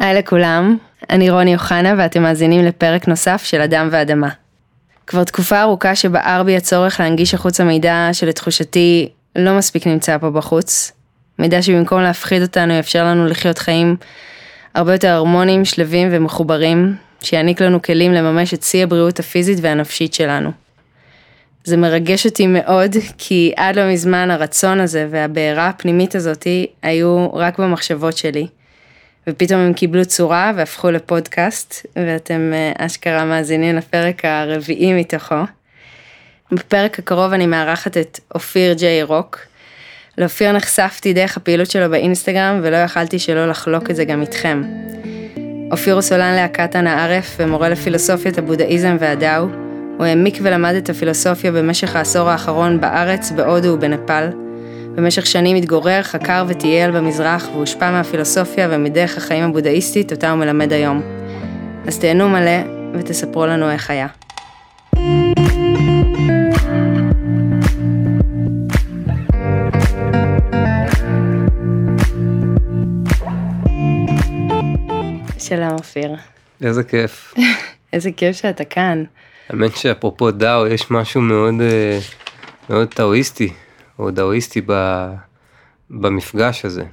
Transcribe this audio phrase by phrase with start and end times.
[0.00, 0.76] היי לכולם,
[1.10, 4.28] אני רוני אוחנה ואתם מאזינים לפרק נוסף של אדם ואדמה.
[5.06, 10.92] כבר תקופה ארוכה שבער בי הצורך להנגיש החוצה מידע שלתחושתי לא מספיק נמצא פה בחוץ.
[11.38, 13.96] מידע שבמקום להפחיד אותנו יאפשר לנו לחיות חיים
[14.74, 20.50] הרבה יותר הרמוניים, שלווים ומחוברים, שיעניק לנו כלים לממש את שיא הבריאות הפיזית והנפשית שלנו.
[21.64, 27.58] זה מרגש אותי מאוד, כי עד לא מזמן הרצון הזה והבעירה הפנימית הזאתי היו רק
[27.58, 28.46] במחשבות שלי.
[29.26, 35.34] ופתאום הם קיבלו צורה והפכו לפודקאסט, ואתם אה, אשכרה מאזינים לפרק הרביעי מתוכו.
[36.52, 39.38] בפרק הקרוב אני מארחת את אופיר ג'יי רוק.
[40.18, 44.62] לאופיר נחשפתי דרך הפעילות שלו באינסטגרם, ולא יכלתי שלא לחלוק את זה גם איתכם.
[45.70, 49.46] אופיר הוא סולן להקת אנא ערף ומורה לפילוסופיית הבודהיזם והדאו.
[49.98, 54.49] הוא העמיק ולמד את הפילוסופיה במשך העשור האחרון בארץ, בהודו ובנפאל.
[54.94, 61.02] במשך שנים התגורר, חקר וטייל במזרח והושפע מהפילוסופיה ומדרך החיים הבודהיסטית אותה הוא מלמד היום.
[61.86, 62.60] אז תהנו מלא
[62.94, 64.06] ותספרו לנו איך היה.
[75.38, 76.14] שלום אופיר.
[76.62, 77.34] איזה כיף.
[77.92, 79.04] איזה כיף שאתה כאן.
[79.48, 81.98] האמת שאפרופו דאו יש משהו מאוד אה,
[82.70, 83.52] מאוד טאואיסטי
[84.00, 84.60] או דאואיסטי
[85.90, 86.84] במפגש הזה.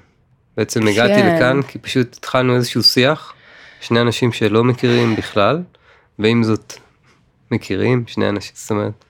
[0.58, 1.36] בעצם הגעתי כן.
[1.36, 3.33] לכאן כי פשוט התחלנו איזשהו שיח,
[3.81, 5.61] שני אנשים שלא מכירים בכלל,
[6.19, 6.73] ועם זאת
[7.52, 9.05] מכירים, שני אנשים, זאת אומרת,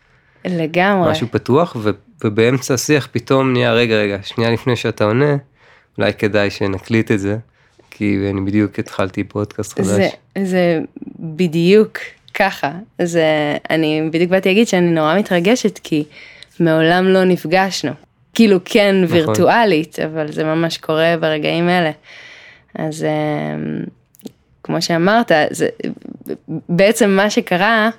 [0.46, 1.12] לגמרי.
[1.12, 1.90] משהו פתוח, ו,
[2.24, 5.38] ובאמצע השיח פתאום נהיה, רגע, רגע, שנייה לפני שאתה עונה,
[5.98, 7.38] אולי כדאי שנקליט את זה,
[7.92, 9.86] כי אני בדיוק התחלתי פודקאסט חדש.
[9.88, 10.10] זה,
[10.44, 10.80] זה
[11.20, 11.98] בדיוק
[12.34, 12.72] ככה.
[13.02, 16.04] זה, אני בדיוק באתי להגיד שאני נורא מתרגשת כי
[16.60, 17.92] מעולם לא נפגשנו.
[18.34, 19.18] כאילו כן נכון.
[19.18, 21.92] וירטואלית, אבל זה ממש קורה ברגעים אלה.
[22.76, 23.84] אז אמ,
[24.64, 25.68] כמו שאמרת, זה,
[26.70, 27.90] בעצם מה שקרה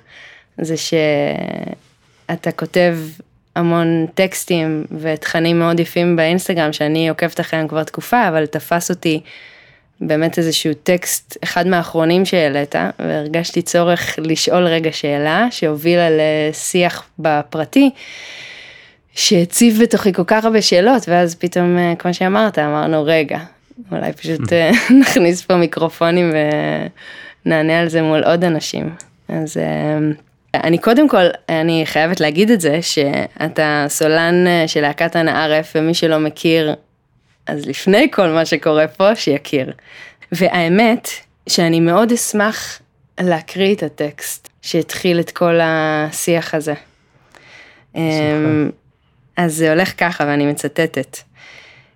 [0.57, 2.97] זה שאתה כותב
[3.55, 9.21] המון טקסטים ותכנים מאוד יפים באינסטגרם שאני עוקבת אחריהם כבר תקופה, אבל תפס אותי
[10.01, 17.89] באמת איזשהו טקסט, אחד מהאחרונים שהעלית, והרגשתי צורך לשאול רגע שאלה שהובילה לשיח בפרטי,
[19.15, 23.39] שהציב בתוכי כל כך הרבה שאלות, ואז פתאום, אה, כמו שאמרת, אמרנו, רגע,
[23.91, 24.71] אולי פשוט אה,
[25.01, 26.31] נכניס פה מיקרופונים
[27.45, 28.89] ונענה על זה מול עוד אנשים.
[29.29, 29.97] אז אה,
[30.53, 35.93] אני קודם כל, אני חייבת להגיד את זה, שאתה סולן של להקת אנא ערף, ומי
[35.93, 36.73] שלא מכיר,
[37.49, 39.71] אז לפני כל מה שקורה פה, שיכיר.
[40.31, 41.09] והאמת,
[41.49, 42.81] שאני מאוד אשמח
[43.19, 46.73] להקריא את הטקסט שהתחיל את כל השיח הזה.
[47.95, 48.69] אמ,
[49.37, 51.17] אז זה הולך ככה, ואני מצטטת.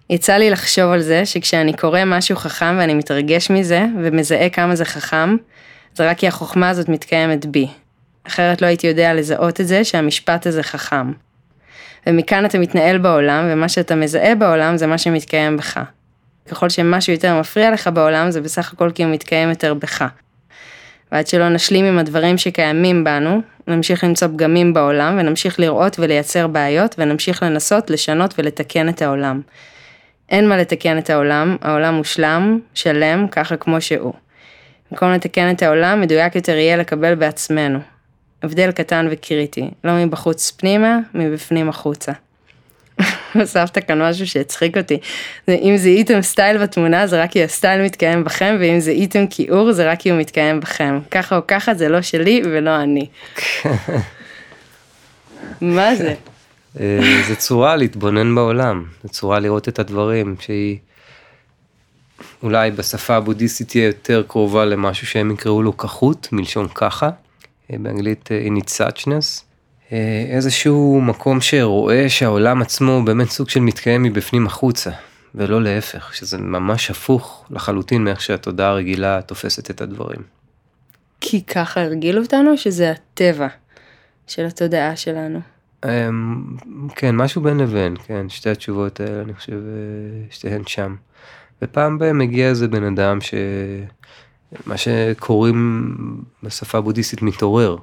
[0.10, 4.86] יצא לי לחשוב על זה שכשאני קורא משהו חכם ואני מתרגש מזה ומזהה כמה זה
[4.86, 5.36] חכם,
[5.96, 7.68] זה רק כי החוכמה הזאת מתקיימת בי.
[8.28, 11.12] אחרת לא הייתי יודע לזהות את זה שהמשפט הזה חכם.
[12.08, 15.80] ומכאן אתה מתנהל בעולם, ומה שאתה מזהה בעולם זה מה שמתקיים בך.
[16.50, 20.06] ככל שמשהו יותר מפריע לך בעולם, זה בסך הכל כי הוא מתקיים יותר בך.
[21.12, 26.96] ועד שלא נשלים עם הדברים שקיימים בנו, נמשיך למצוא פגמים בעולם, ונמשיך לראות ולייצר בעיות,
[26.98, 29.42] ונמשיך לנסות לשנות ולתקן את העולם.
[30.30, 34.14] אין מה לתקן את העולם, העולם מושלם, שלם, ככה כמו שהוא.
[34.92, 37.80] במקום לתקן את העולם, מדויק יותר יהיה לקבל בעצמנו.
[38.44, 42.12] הבדל קטן וקריטי, לא מבחוץ פנימה, מבפנים החוצה.
[43.34, 44.98] הוספת כאן משהו שהצחיק אותי.
[45.48, 49.92] זה, אם זיהיתם סטייל בתמונה זה רק כי הסטייל מתקיים בכם, ואם זיהיתם כיעור זה
[49.92, 51.00] רק כי הוא מתקיים בכם.
[51.12, 53.08] ככה או ככה זה לא שלי ולא אני.
[55.62, 56.14] מה זה?
[56.80, 60.78] אה, זה צורה להתבונן בעולם, זה צורה לראות את הדברים שהיא
[62.44, 67.10] אולי בשפה הבודהיסטית תהיה יותר קרובה למשהו שהם יקראו לו כחות, מלשון ככה,
[67.70, 69.44] באנגלית אה, in its suchness,
[69.92, 74.92] אה, איזשהו מקום שרואה שהעולם עצמו הוא באמת סוג של מתקיים מבפנים החוצה,
[75.36, 80.22] ולא להפך, שזה ממש הפוך לחלוטין מאיך שהתודעה הרגילה תופסת את הדברים.
[81.22, 83.48] כי ככה הרגילו אותנו שזה הטבע
[84.28, 85.40] של התודעה שלנו.
[85.86, 86.44] אמ,
[86.96, 90.96] כן, משהו בין לבין, כן, שתי התשובות האלה, אני חושב, אה, שתיהן שם.
[91.62, 93.34] ופעם בהם מגיע איזה בן אדם ש...
[94.66, 95.96] מה שקוראים
[96.44, 97.78] בשפה הבודהיסטית מתעורר,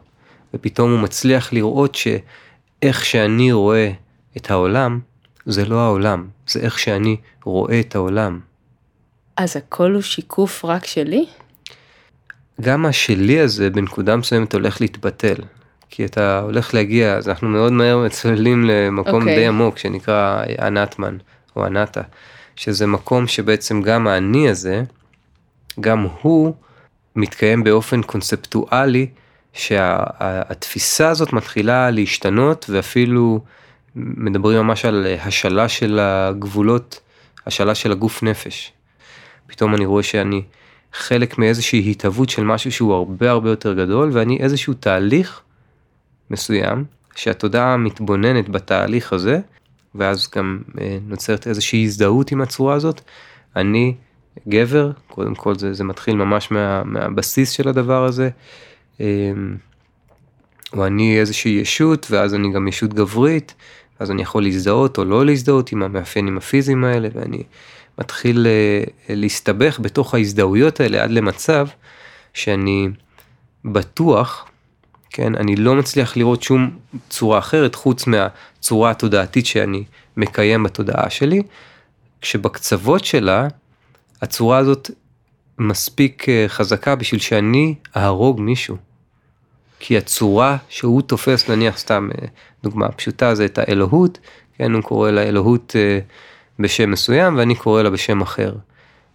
[0.54, 3.90] ופתאום הוא מצליח לראות שאיך שאני רואה
[4.36, 5.00] את העולם,
[5.46, 8.40] זה לא העולם, זה איך שאני רואה את העולם.
[9.36, 11.26] אז הכל הוא שיקוף רק שלי?
[12.60, 15.36] גם השלי הזה בנקודה מסוימת הולך להתבטל.
[15.90, 19.36] כי אתה הולך להגיע, אז אנחנו מאוד מהר מצוללים למקום אוקיי.
[19.36, 21.16] די עמוק שנקרא אנטמן
[21.56, 22.02] או אנטה,
[22.56, 24.82] שזה מקום שבעצם גם האני הזה
[25.80, 26.54] גם הוא
[27.16, 29.06] מתקיים באופן קונספטואלי
[29.52, 33.40] שהתפיסה הזאת מתחילה להשתנות ואפילו
[33.96, 37.00] מדברים ממש על השאלה של הגבולות,
[37.46, 38.72] השאלה של הגוף נפש.
[39.46, 40.42] פתאום אני רואה שאני
[40.92, 45.40] חלק מאיזושהי התהוות של משהו שהוא הרבה הרבה יותר גדול ואני איזשהו תהליך
[46.30, 46.84] מסוים
[47.16, 49.40] שהתודעה מתבוננת בתהליך הזה
[49.94, 53.00] ואז גם אה, נוצרת איזושהי הזדהות עם הצורה הזאת.
[53.56, 53.94] אני
[54.48, 58.30] גבר, קודם כל זה, זה מתחיל ממש מה, מהבסיס של הדבר הזה.
[59.00, 59.04] או
[60.74, 63.54] אמ, אני איזושהי ישות ואז אני גם ישות גברית,
[63.98, 67.42] אז אני יכול להזדהות או לא להזדהות עם המאפיינים הפיזיים האלה ואני
[67.98, 71.66] מתחיל אה, להסתבך בתוך ההזדהויות האלה עד למצב
[72.34, 72.88] שאני
[73.64, 74.46] בטוח,
[75.10, 76.78] כן, אני לא מצליח לראות שום
[77.08, 79.84] צורה אחרת חוץ מהצורה התודעתית שאני
[80.16, 81.42] מקיים בתודעה שלי,
[82.20, 83.48] כשבקצוות שלה
[84.22, 84.90] הצורה הזאת
[85.58, 88.76] מספיק אה, חזקה בשביל שאני אהרוג מישהו.
[89.78, 92.26] כי הצורה שהוא תופס, נניח סתם אה,
[92.62, 94.18] דוגמה פשוטה, זה את האלוהות,
[94.58, 95.98] כן, הוא קורא לאלוהות אה,
[96.58, 98.54] בשם מסוים ואני קורא לה בשם אחר.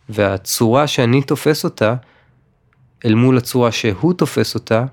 [0.09, 1.95] והצורה שאני תופס אותה,
[3.05, 4.85] אל מול הצורה שהוא תופס אותה,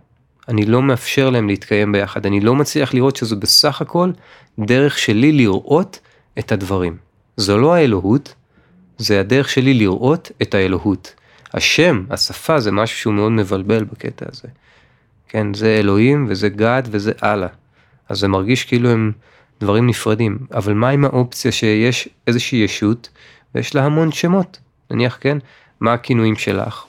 [0.48, 4.10] אני לא מאפשר להם להתקיים ביחד, אני לא מצליח לראות שזה בסך הכל
[4.58, 5.98] דרך שלי לראות
[6.38, 6.96] את הדברים.
[7.36, 8.34] זו לא האלוהות,
[8.98, 11.14] זה הדרך שלי לראות את האלוהות.
[11.54, 14.48] השם, השפה, זה משהו שהוא מאוד מבלבל בקטע הזה.
[15.28, 17.46] כן, זה אלוהים וזה גד וזה אללה.
[18.08, 19.12] אז זה מרגיש כאילו הם
[19.60, 20.38] דברים נפרדים.
[20.54, 23.08] אבל מה עם האופציה שיש איזושהי ישות
[23.54, 24.58] ויש לה המון שמות?
[24.90, 25.38] נניח, כן,
[25.80, 26.84] מה הכינויים שלך?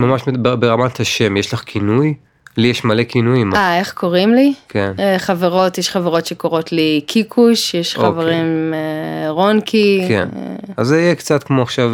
[0.00, 0.22] ממש
[0.60, 2.14] ברמת השם, יש לך כינוי?
[2.56, 3.54] לי יש מלא כינויים.
[3.54, 4.54] אה, איך קוראים לי?
[4.68, 4.92] כן.
[4.98, 8.10] אה, חברות, יש חברות שקוראות לי קיקוש, יש אוקיי.
[8.10, 10.04] חברים אה, רונקי.
[10.08, 10.28] כן.
[10.36, 10.56] אה.
[10.76, 11.90] אז זה יהיה קצת כמו עכשיו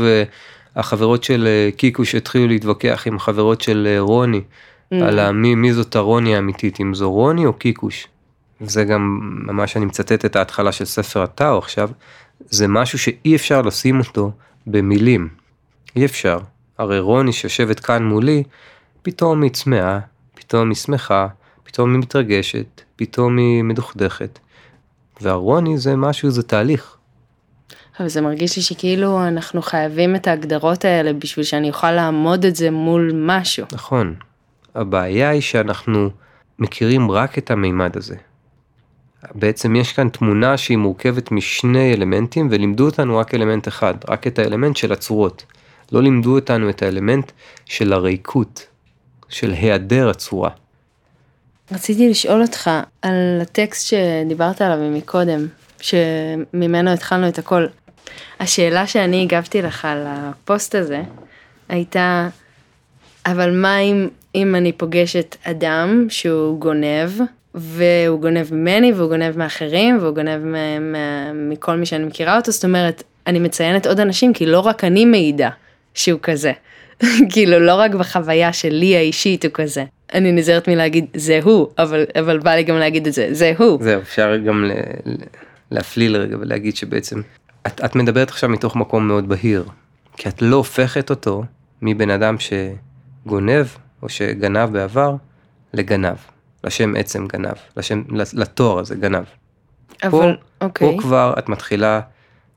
[0.76, 4.96] החברות של קיקוש התחילו להתווכח עם החברות של רוני, mm.
[4.96, 8.06] על מי, מי זאת הרוני האמיתית, אם זו רוני או קיקוש.
[8.60, 11.90] זה גם ממש אני מצטט את ההתחלה של ספר הטאו עכשיו,
[12.50, 14.30] זה משהו שאי אפשר לשים אותו
[14.66, 15.28] במילים.
[15.96, 16.38] אי אפשר.
[16.78, 18.42] הרי רוני שיושבת כאן מולי,
[19.02, 19.98] פתאום היא צמאה,
[20.50, 21.26] פתאום היא שמחה,
[21.62, 24.38] פתאום היא מתרגשת, פתאום היא מדוכדכת.
[25.20, 26.96] והרוני זה משהו, זה תהליך.
[28.00, 32.56] אבל זה מרגיש לי שכאילו אנחנו חייבים את ההגדרות האלה בשביל שאני אוכל לעמוד את
[32.56, 33.66] זה מול משהו.
[33.72, 34.14] נכון.
[34.74, 36.10] הבעיה היא שאנחנו
[36.58, 38.16] מכירים רק את המימד הזה.
[39.34, 44.38] בעצם יש כאן תמונה שהיא מורכבת משני אלמנטים ולימדו אותנו רק אלמנט אחד, רק את
[44.38, 45.44] האלמנט של הצורות.
[45.92, 47.32] לא לימדו אותנו את האלמנט
[47.64, 48.69] של הריקות,
[49.30, 50.50] של היעדר הצורה.
[51.72, 52.70] רציתי לשאול אותך
[53.02, 55.46] על הטקסט שדיברת עליו מקודם,
[55.80, 57.66] שממנו התחלנו את הכל.
[58.40, 61.02] השאלה שאני הגבתי לך על הפוסט הזה
[61.68, 62.28] הייתה,
[63.26, 67.10] אבל מה אם, אם אני פוגשת אדם שהוא גונב,
[67.54, 70.56] והוא גונב ממני והוא גונב מאחרים והוא גונב
[71.34, 75.04] מכל מי שאני מכירה אותו, זאת אומרת, אני מציינת עוד אנשים כי לא רק אני
[75.04, 75.50] מעידה
[75.94, 76.52] שהוא כזה.
[77.32, 79.84] כאילו לא רק בחוויה שלי האישית הוא כזה.
[80.14, 83.78] אני נזהרת מלהגיד זה הוא, אבל, אבל בא לי גם להגיד את זה, זה הוא.
[83.82, 84.72] זהו, אפשר גם ל,
[85.06, 85.14] ל,
[85.70, 87.20] להפליל רגע ולהגיד שבעצם
[87.66, 89.64] את, את מדברת עכשיו מתוך מקום מאוד בהיר,
[90.16, 91.44] כי את לא הופכת אותו
[91.82, 93.66] מבן אדם שגונב
[94.02, 95.14] או שגנב בעבר
[95.74, 96.16] לגנב,
[96.64, 99.24] לשם עצם גנב, לשם, לתואר הזה גנב.
[100.02, 100.96] אבל, פה, אוקיי.
[100.96, 102.00] פה כבר את מתחילה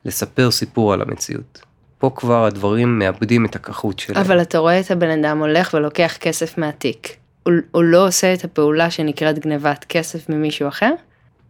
[0.06, 1.62] לספר סיפור על המציאות.
[2.04, 4.22] פה כבר הדברים מאבדים את הכחות שלהם.
[4.26, 7.16] אבל אתה רואה את הבן אדם הולך ולוקח כסף מהתיק.
[7.44, 10.92] הוא, הוא לא עושה את הפעולה שנקראת גנבת כסף ממישהו אחר?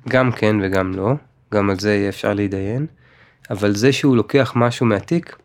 [0.09, 1.11] גם כן וגם לא,
[1.53, 2.85] גם על זה יהיה אפשר להתדיין,
[3.49, 5.35] אבל זה שהוא לוקח משהו מהתיק,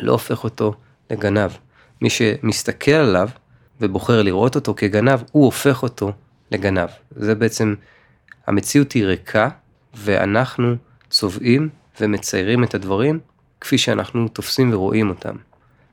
[0.00, 0.74] לא הופך אותו
[1.10, 1.50] לגנב.
[2.02, 3.28] מי שמסתכל עליו
[3.80, 6.12] ובוחר לראות אותו כגנב, הוא הופך אותו
[6.50, 6.88] לגנב.
[7.10, 7.74] זה בעצם,
[8.46, 9.48] המציאות היא ריקה,
[9.94, 10.74] ואנחנו
[11.08, 11.68] צובעים
[12.00, 13.18] ומציירים את הדברים
[13.60, 15.36] כפי שאנחנו תופסים ורואים אותם.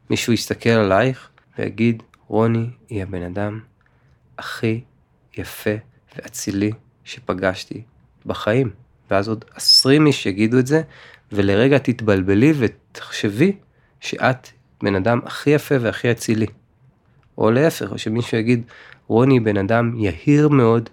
[0.10, 3.60] מישהו יסתכל עלייך ויגיד, רוני היא הבן אדם
[4.38, 4.82] הכי
[5.38, 5.76] יפה
[6.16, 6.72] ואצילי
[7.04, 7.82] שפגשתי
[8.26, 8.70] בחיים.
[9.12, 10.82] ואז עוד עשרים איש יגידו את זה,
[11.32, 13.58] ולרגע תתבלבלי ותחשבי
[14.00, 14.48] שאת
[14.84, 16.46] בן אדם הכי יפה והכי אצילי.
[17.38, 18.64] או להפך, או שמישהו יגיד,
[19.08, 20.90] רוני בן אדם יהיר מאוד,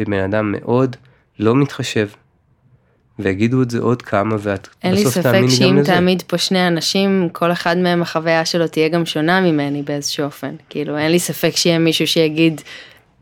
[0.00, 0.96] ובן אדם מאוד
[1.38, 2.08] לא מתחשב,
[3.22, 5.44] ויגידו את זה עוד כמה ואת בסוף תאמיני גם לזה.
[5.44, 9.06] אין לי ספק שאם תעמיד פה שני אנשים, כל אחד מהם החוויה שלו תהיה גם
[9.06, 10.54] שונה ממני באיזשהו אופן.
[10.68, 12.60] כאילו אין לי ספק שיהיה מישהו שיגיד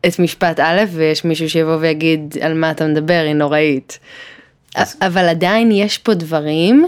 [0.07, 3.99] את משפט א' ויש מישהו שיבוא ויגיד על מה אתה מדבר, היא נוראית.
[4.75, 4.97] אז...
[5.01, 6.85] אבל עדיין יש פה דברים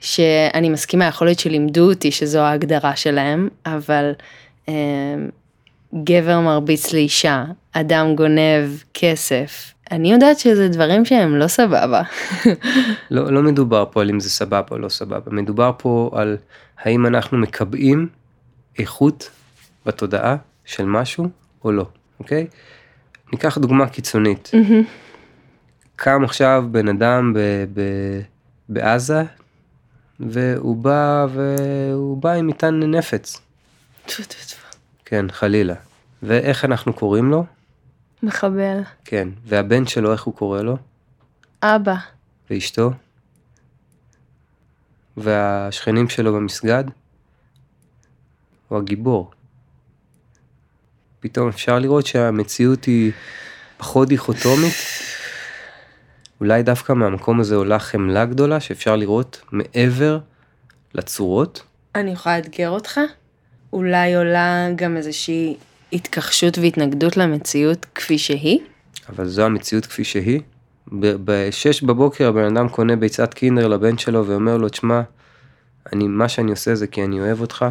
[0.00, 4.12] שאני מסכימה, יכול להיות שלימדו אותי שזו ההגדרה שלהם, אבל
[4.68, 4.74] אה,
[6.04, 12.02] גבר מרביץ לאישה, אדם גונב כסף, אני יודעת שזה דברים שהם לא סבבה.
[13.10, 16.36] לא, לא מדובר פה על אם זה סבבה או לא סבבה, מדובר פה על
[16.78, 18.08] האם אנחנו מקבעים
[18.78, 19.30] איכות
[19.86, 21.28] בתודעה של משהו
[21.64, 21.86] או לא,
[22.20, 22.46] אוקיי?
[23.32, 24.50] ניקח דוגמה קיצונית.
[25.96, 27.38] קם עכשיו בן אדם ב,
[27.74, 27.80] ב,
[28.68, 29.22] בעזה
[30.20, 33.40] והוא בא והוא בא עם מטען נפץ.
[35.04, 35.74] כן, חלילה.
[36.22, 37.44] ואיך אנחנו קוראים לו?
[38.22, 38.80] מחבל.
[39.04, 39.28] כן.
[39.44, 40.76] והבן שלו, איך הוא קורא לו?
[41.62, 41.94] אבא.
[42.50, 42.90] ואשתו?
[45.16, 46.84] והשכנים שלו במסגד?
[48.68, 49.30] הוא הגיבור.
[51.20, 53.12] פתאום אפשר לראות שהמציאות היא
[53.76, 54.74] פחות דיכוטומית.
[56.40, 60.18] אולי דווקא מהמקום הזה עולה חמלה גדולה שאפשר לראות מעבר
[60.94, 61.62] לצורות.
[61.94, 63.00] אני יכולה לאתגר אותך?
[63.72, 65.56] אולי עולה גם איזושהי
[65.92, 68.60] התכחשות והתנגדות למציאות כפי שהיא?
[69.08, 70.40] אבל זו המציאות כפי שהיא.
[71.00, 75.00] ב-6 בבוקר הבן אדם קונה ביצת קינדר לבן שלו ואומר לו, תשמע,
[75.92, 77.66] אני, מה שאני עושה זה כי אני אוהב אותך,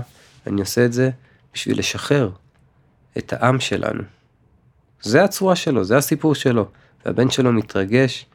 [0.48, 1.10] אני עושה את זה
[1.54, 2.30] בשביל לשחרר
[3.18, 4.04] את העם שלנו.
[5.02, 6.68] זה הצורה שלו, זה הסיפור שלו.
[7.06, 8.26] והבן שלו מתרגש,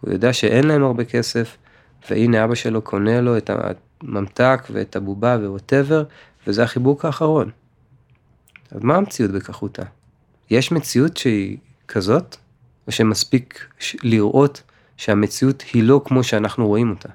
[0.00, 1.56] הוא יודע שאין להם הרבה כסף,
[2.10, 6.04] והנה אבא שלו קונה לו את הממתק ואת הבובה וווטאבר,
[6.46, 7.50] וזה החיבוק האחרון.
[8.70, 9.82] אז מה המציאות בכחותה?
[10.50, 11.56] יש מציאות שהיא
[11.88, 12.36] כזאת,
[12.86, 13.66] או שמספיק
[14.02, 14.62] לראות
[14.96, 17.08] שהמציאות היא לא כמו שאנחנו רואים אותה?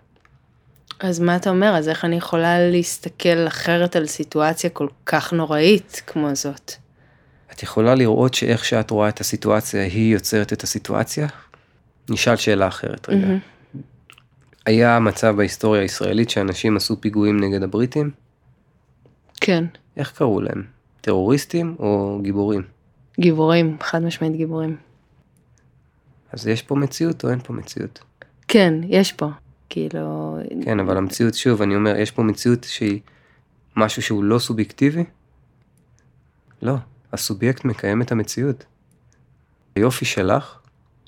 [1.00, 1.75] אז מה אתה אומר?
[1.77, 6.72] אז איך אני יכולה להסתכל אחרת על סיטואציה כל כך נוראית כמו זאת?
[7.51, 11.27] את יכולה לראות שאיך שאת רואה את הסיטואציה היא יוצרת את הסיטואציה?
[12.10, 13.25] נשאל שאלה אחרת רגע.
[13.25, 13.39] מהמם.
[14.65, 18.12] היה מצב בהיסטוריה הישראלית שאנשים עשו פיגועים נגד הבריטים?
[19.41, 19.65] כן.
[19.98, 20.63] איך קראו להם?
[21.03, 22.62] טרוריסטים או גיבורים?
[23.19, 24.77] גיבורים, חד משמעית גיבורים.
[26.31, 28.03] אז יש פה מציאות או אין פה מציאות?
[28.48, 29.29] כן, יש פה.
[29.69, 30.38] כאילו...
[30.65, 33.00] כן, אבל המציאות, שוב, אני אומר, יש פה מציאות שהיא
[33.75, 35.03] משהו שהוא לא סובייקטיבי?
[36.62, 36.75] לא,
[37.13, 38.65] הסובייקט מקיים את המציאות.
[39.75, 40.60] היופי שלך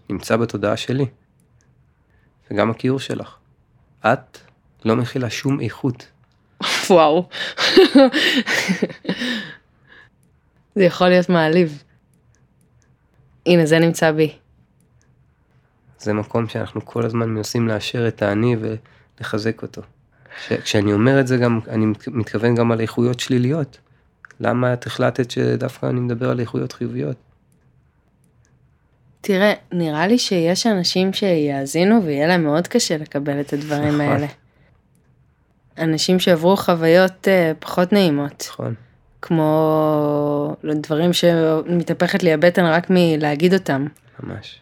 [0.10, 1.06] נמצא בתודעה שלי,
[2.52, 3.36] וגם הכיעור שלך.
[4.06, 4.38] את
[4.86, 6.08] לא מכילה שום איכות.
[6.90, 7.30] וואו.
[10.76, 11.84] זה יכול להיות מעליב.
[13.46, 14.32] הנה, זה נמצא בי.
[16.00, 18.56] זה מקום שאנחנו כל הזמן מנסים לאשר את האני
[19.20, 19.82] ולחזק אותו.
[20.64, 23.78] כשאני אומר את זה גם, אני מת- מתכוון גם על איכויות שליליות.
[24.40, 27.16] למה את החלטת שדווקא אני מדבר על איכויות חיוביות?
[29.22, 34.02] תראה, נראה לי שיש אנשים שיאזינו ויהיה להם מאוד קשה לקבל את הדברים נכון.
[34.02, 34.28] האלה.
[35.78, 38.74] אנשים שעברו חוויות אה, פחות נעימות, נכון.
[39.26, 43.86] כמו דברים שמתהפכת לי הבטן רק מלהגיד אותם.
[44.24, 44.60] ממש.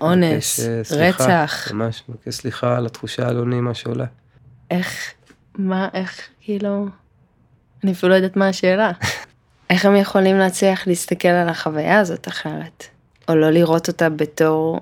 [0.00, 4.04] אונס, מבקש, אה, סליחה, רצח, ממש, מבקש סליחה על התחושה הלא נעימה שעולה.
[4.70, 5.12] איך,
[5.58, 6.86] מה, איך, כאילו,
[7.84, 8.92] אני אפילו לא יודעת מה השאלה.
[9.70, 12.84] איך הם יכולים להצליח להסתכל על החוויה הזאת אחרת?
[13.28, 14.80] או לא לראות אותה בתור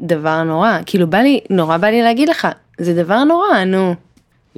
[0.00, 0.78] דבר נורא?
[0.86, 3.94] כאילו בא לי, נורא בא לי להגיד לך, זה דבר נורא, נו.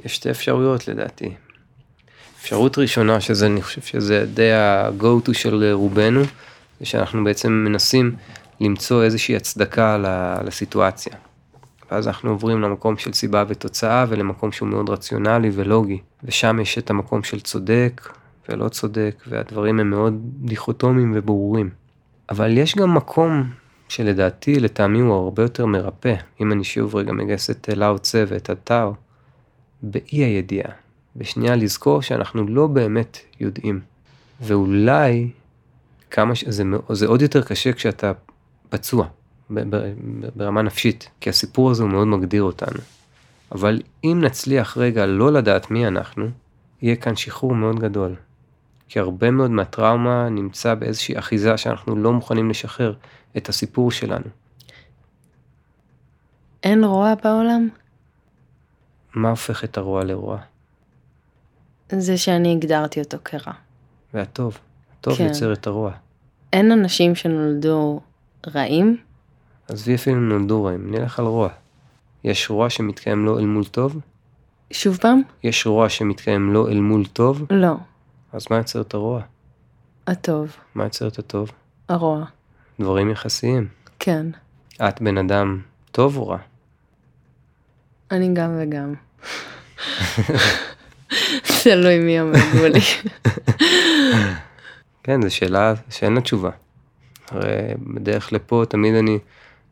[0.05, 1.33] יש שתי אפשרויות לדעתי.
[2.43, 6.21] אפשרות ראשונה, שזה, אני חושב שזה די ה-go to של רובנו,
[6.79, 8.15] זה שאנחנו בעצם מנסים
[8.61, 9.97] למצוא איזושהי הצדקה
[10.45, 11.13] לסיטואציה.
[11.91, 15.99] ואז אנחנו עוברים למקום של סיבה ותוצאה ולמקום שהוא מאוד רציונלי ולוגי.
[16.23, 18.09] ושם יש את המקום של צודק
[18.49, 21.69] ולא צודק, והדברים הם מאוד דיכוטומיים וברורים.
[22.29, 23.43] אבל יש גם מקום
[23.89, 28.49] שלדעתי, לטעמי הוא הרבה יותר מרפא, אם אני שוב רגע מגייס את לאו צה ואת
[28.49, 28.93] הטאו,
[29.83, 30.82] באי הידיעה.
[31.15, 33.81] בשנייה לזכור שאנחנו לא באמת יודעים.
[34.41, 35.29] ואולי
[36.11, 36.43] כמה ש...
[36.47, 38.11] זה, זה עוד יותר קשה כשאתה
[38.69, 39.07] פצוע
[40.35, 42.79] ברמה נפשית, כי הסיפור הזה הוא מאוד מגדיר אותנו.
[43.51, 46.27] אבל אם נצליח רגע לא לדעת מי אנחנו,
[46.81, 48.15] יהיה כאן שחרור מאוד גדול.
[48.89, 52.93] כי הרבה מאוד מהטראומה נמצא באיזושהי אחיזה שאנחנו לא מוכנים לשחרר
[53.37, 54.25] את הסיפור שלנו.
[56.63, 57.69] אין רוע בעולם?
[59.15, 60.37] מה הופך את הרוע לרוע?
[61.99, 63.53] זה שאני הגדרתי אותו כרע.
[64.13, 64.57] והטוב.
[64.99, 65.23] הטוב כן.
[65.23, 65.91] יוצר את הרוע.
[66.53, 68.01] אין אנשים שנולדו
[68.55, 68.97] רעים?
[69.67, 71.49] עזבי אפילו אם נולדו רעים, נלך על רוע.
[72.23, 73.99] יש רוע שמתקיים לא אל מול טוב?
[74.71, 75.21] שוב פעם?
[75.43, 77.45] יש רוע שמתקיים לא אל מול טוב?
[77.49, 77.75] לא.
[78.33, 79.21] אז מה יוצר את הרוע?
[80.07, 81.51] הטוב, מה יוצר את הטוב?
[81.89, 82.25] הרוע.
[82.79, 83.67] דברים יחסיים.
[83.99, 84.25] כן.
[84.81, 86.37] את בן אדם טוב או רע?
[88.11, 88.93] אני גם וגם.
[91.63, 92.79] תלוי מי עומד מולי.
[95.03, 96.49] כן, זו שאלה שאין לה תשובה.
[97.31, 99.19] הרי בדרך לפה תמיד אני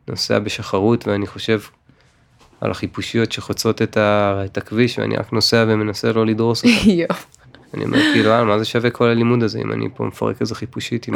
[0.08, 1.60] נוסע בשחרות ואני חושב
[2.60, 4.42] על החיפושיות שחוצות את, ה...
[4.44, 7.14] את הכביש ואני רק נוסע ומנסה לא לדרוס אותה.
[7.74, 10.54] אני אומר כאילו, אה, מה זה שווה כל הלימוד הזה אם אני פה מפרק איזה
[10.54, 11.14] חיפושית עם.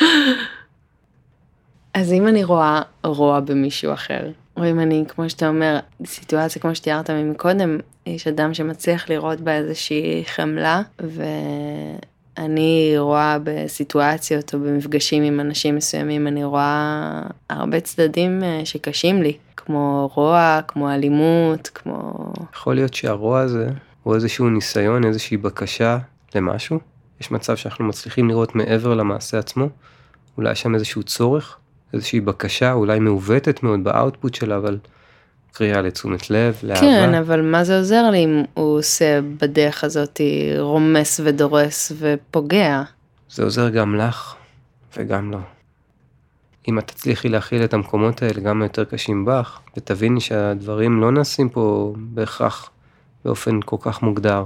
[1.94, 6.74] אז אם אני רואה רוע במישהו אחר, או אם אני, כמו שאתה אומר, סיטואציה כמו
[6.74, 10.82] שתיארת מקודם, יש אדם שמצליח לראות בה איזושהי חמלה,
[12.38, 19.36] ואני רואה בסיטואציות או במפגשים עם אנשים מסוימים, אני רואה הרבה צדדים אה, שקשים לי,
[19.56, 22.12] כמו רוע, כמו אלימות, כמו...
[22.54, 23.68] יכול להיות שהרוע הזה
[24.02, 25.98] הוא איזשהו ניסיון, איזושהי בקשה
[26.34, 26.78] למשהו.
[27.20, 29.68] יש מצב שאנחנו מצליחים לראות מעבר למעשה עצמו,
[30.36, 31.58] אולי יש שם איזשהו צורך,
[31.94, 34.78] איזושהי בקשה, אולי מעוותת מאוד באאוטפוט שלה, אבל
[35.52, 36.80] קריאה לתשומת לב, לאהבה.
[36.80, 40.20] כן, אבל מה זה עוזר לי אם הוא עושה בדרך הזאת
[40.58, 42.82] רומס ודורס ופוגע?
[43.30, 44.34] זה עוזר גם לך
[44.96, 45.38] וגם לו.
[46.68, 51.48] אם את תצליחי להכיל את המקומות האלה, גם היותר קשים בך, ותביני שהדברים לא נעשים
[51.48, 52.70] פה בהכרח
[53.24, 54.44] באופן כל כך מוגדר.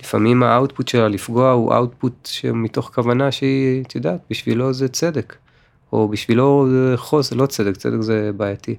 [0.00, 5.36] לפעמים ה output שלה לפגוע הוא output שמתוך כוונה שהיא, את יודעת, בשבילו זה צדק.
[5.96, 8.76] או בשבילו זה זה לא צדק, צדק זה בעייתי.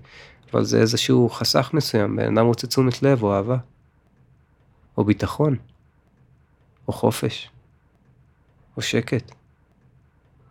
[0.54, 3.58] אבל זה איזשהו חסך מסוים, בן אדם רוצה תשומת לב או אהבה.
[4.98, 5.56] או ביטחון.
[6.88, 7.50] או חופש.
[8.78, 9.32] או שקט.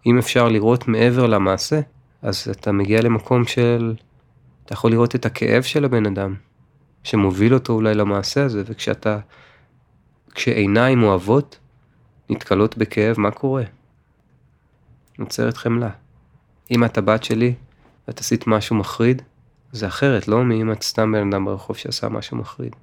[0.07, 1.81] אם אפשר לראות מעבר למעשה,
[2.23, 3.95] אז אתה מגיע למקום של...
[4.65, 6.35] אתה יכול לראות את הכאב של הבן אדם,
[7.03, 9.19] שמוביל אותו אולי למעשה הזה, וכשאתה...
[10.35, 11.59] כשעיניים אוהבות
[12.31, 13.65] נתקלות בכאב, מה קורה?
[15.19, 15.91] נוצרת חמלה.
[16.71, 17.55] אם את הבת שלי
[18.09, 19.23] ואת עשית משהו מחריד,
[19.73, 22.77] זה אחרת, לא מאם את סתם בן אדם ברחוב שעשה משהו מחריד.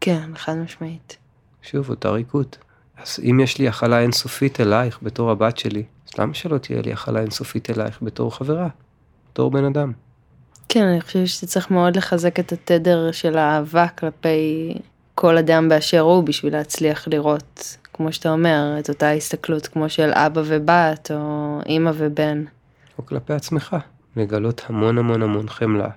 [0.00, 1.16] כן, חד משמעית.
[1.62, 2.58] שוב, אותה ריקות.
[2.96, 6.92] אז אם יש לי הכלה אינסופית אלייך בתור הבת שלי, אז למה שלא תהיה לי
[6.92, 8.68] הכלה אינסופית אלייך בתור חברה,
[9.30, 9.92] בתור בן אדם?
[10.68, 14.74] כן, אני חושבת שאתה צריך מאוד לחזק את התדר של האהבה כלפי
[15.14, 20.10] כל אדם באשר הוא בשביל להצליח לראות, כמו שאתה אומר, את אותה הסתכלות כמו של
[20.14, 22.44] אבא ובת או אימא ובן.
[22.98, 23.76] או כלפי עצמך,
[24.16, 25.88] לגלות המון המון המון חמלה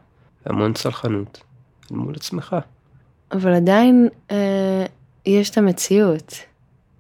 [0.46, 1.44] והמון צלחנות
[1.92, 2.56] מול עצמך.
[3.32, 4.86] אבל עדיין אה,
[5.26, 6.34] יש את המציאות.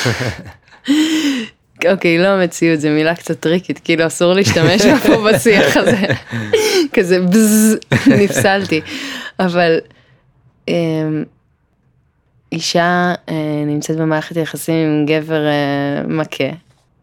[1.91, 6.07] אוקיי, לא המציאות, זו מילה קצת טריקית, כאילו אסור להשתמש בה פה בשיח הזה.
[6.95, 8.81] כזה בזז, נפסלתי.
[9.39, 9.79] אבל
[10.69, 10.75] אה,
[12.53, 16.45] אישה אה, נמצאת במערכת יחסים עם גבר אה, מכה,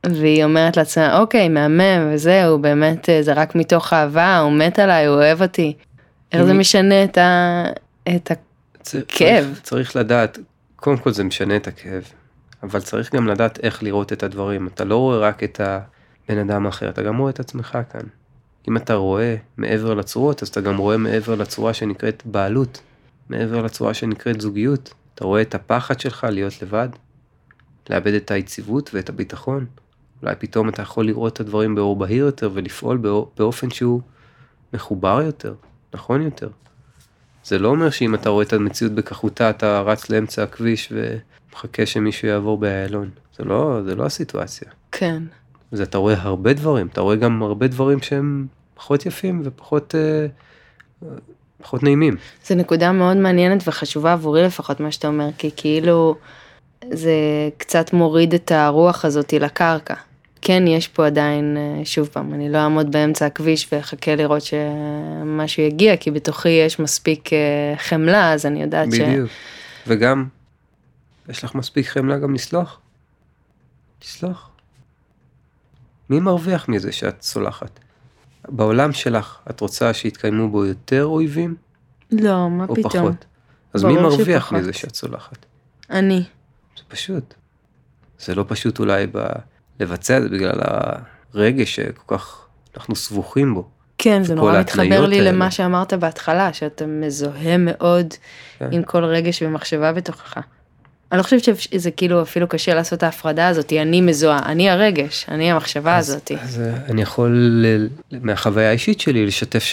[0.05, 5.05] והיא אומרת לעצמה, אוקיי, מהמם, וזהו, באמת, אה, זה רק מתוך אהבה, הוא מת עליי,
[5.05, 5.73] הוא אוהב אותי.
[6.31, 7.65] איך זה משנה את, ה...
[8.15, 8.31] את
[8.81, 9.43] צ- כאב.
[9.45, 10.39] צריך, צריך לדעת,
[10.75, 12.03] קודם כל זה משנה את הכאב,
[12.63, 14.67] אבל צריך גם לדעת איך לראות את הדברים.
[14.67, 18.01] אתה לא רואה רק את הבן אדם האחר, אתה גם רואה את עצמך כאן.
[18.67, 22.81] אם אתה רואה מעבר לצורות, אז אתה גם רואה מעבר לצורה שנקראת בעלות,
[23.29, 24.93] מעבר לצורה שנקראת זוגיות.
[25.15, 26.89] אתה רואה את הפחד שלך להיות לבד,
[27.89, 29.65] לאבד את היציבות ואת הביטחון.
[30.23, 32.97] אולי פתאום אתה יכול לראות את הדברים באור בהיר יותר ולפעול
[33.37, 34.01] באופן שהוא
[34.73, 35.53] מחובר יותר,
[35.93, 36.49] נכון יותר.
[37.43, 42.27] זה לא אומר שאם אתה רואה את המציאות בכחותה אתה רץ לאמצע הכביש ומחכה שמישהו
[42.27, 43.09] יעבור באיילון.
[43.37, 44.67] זה לא, זה לא הסיטואציה.
[44.91, 45.23] כן.
[45.71, 50.27] אז אתה רואה הרבה דברים, אתה רואה גם הרבה דברים שהם פחות יפים ופחות אה,
[51.61, 52.15] פחות נעימים.
[52.45, 56.15] זו נקודה מאוד מעניינת וחשובה עבורי לפחות מה שאתה אומר, כי כאילו
[56.93, 57.13] זה
[57.57, 59.93] קצת מוריד את הרוח הזאתי לקרקע.
[60.41, 65.63] כן, יש פה עדיין, אה, שוב פעם, אני לא אעמוד באמצע הכביש ואחכה לראות שמשהו
[65.63, 68.99] יגיע, כי בתוכי יש מספיק אה, חמלה, אז אני יודעת ש...
[68.99, 69.29] בדיוק.
[69.87, 70.25] וגם,
[71.29, 72.79] יש לך מספיק חמלה גם לסלוח?
[74.03, 74.49] לסלוח.
[76.09, 77.79] מי מרוויח מזה שאת סולחת?
[78.47, 81.55] בעולם שלך, את רוצה שיתקיימו בו יותר אויבים
[82.11, 82.91] לא, מה או פתאום.
[82.91, 83.25] פחות?
[83.73, 84.59] אז מי מרוויח שפחות.
[84.59, 85.45] מזה שאת סולחת?
[85.89, 86.23] אני.
[86.77, 87.33] זה פשוט.
[88.19, 89.19] זה לא פשוט אולי ב...
[89.81, 90.59] לבצע את זה בגלל
[91.33, 92.37] הרגש שכל כך
[92.77, 93.67] אנחנו סבוכים בו.
[93.97, 95.31] כן, זה נורא מתחבר לי האלה.
[95.31, 98.13] למה שאמרת בהתחלה, שאתה מזוהה מאוד
[98.59, 98.67] כן.
[98.71, 100.37] עם כל רגש ומחשבה בתוכך.
[101.11, 105.25] אני לא חושבת שזה כאילו אפילו קשה לעשות את ההפרדה הזאת, אני מזוהה, אני הרגש,
[105.29, 106.31] אני המחשבה הזאת.
[106.41, 109.63] אז אה, אני יכול ל- מהחוויה האישית שלי לשתף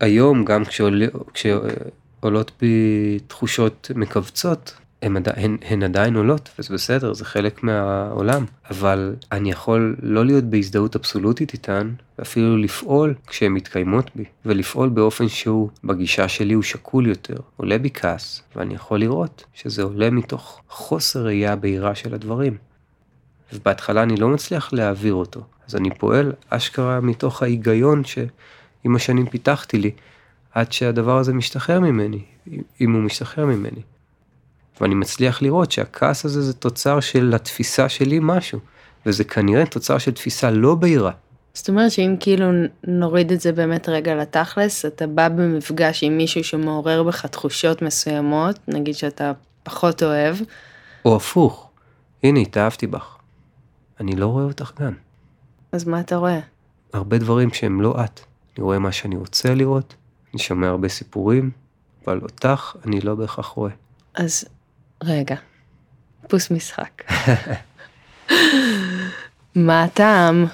[0.00, 1.02] שהיום גם כשעול-
[1.34, 9.16] כשעולות בי תחושות מכווצות, הן, הן, הן עדיין עולות, וזה בסדר, זה חלק מהעולם, אבל
[9.32, 15.70] אני יכול לא להיות בהזדהות אבסולוטית איתן, ואפילו לפעול כשהן מתקיימות בי, ולפעול באופן שהוא,
[15.84, 21.24] בגישה שלי הוא שקול יותר, עולה בי כעס, ואני יכול לראות שזה עולה מתוך חוסר
[21.24, 22.56] ראייה בהירה של הדברים.
[23.52, 29.78] ובהתחלה אני לא מצליח להעביר אותו, אז אני פועל אשכרה מתוך ההיגיון שעם השנים פיתחתי
[29.78, 29.90] לי,
[30.52, 32.22] עד שהדבר הזה משתחרר ממני,
[32.80, 33.82] אם הוא משתחרר ממני.
[34.80, 38.58] ואני מצליח לראות שהכעס הזה זה תוצר של התפיסה שלי משהו,
[39.06, 41.12] וזה כנראה תוצר של תפיסה לא בהירה.
[41.54, 42.46] זאת אומרת שאם כאילו
[42.86, 48.58] נוריד את זה באמת רגע לתכלס, אתה בא במפגש עם מישהו שמעורר בך תחושות מסוימות,
[48.68, 49.32] נגיד שאתה
[49.62, 50.36] פחות אוהב.
[51.04, 51.70] או הפוך,
[52.22, 53.16] הנה התאהבתי בך.
[54.00, 54.92] אני לא רואה אותך כאן.
[55.72, 56.40] אז מה אתה רואה?
[56.92, 58.20] הרבה דברים שהם לא את.
[58.56, 59.94] אני רואה מה שאני רוצה לראות,
[60.34, 61.50] אני שומע הרבה סיפורים,
[62.06, 63.70] אבל אותך אני לא בהכרח רואה.
[64.14, 64.44] אז
[65.02, 65.36] רגע,
[66.28, 67.02] פוס משחק.
[69.54, 70.46] מה הטעם?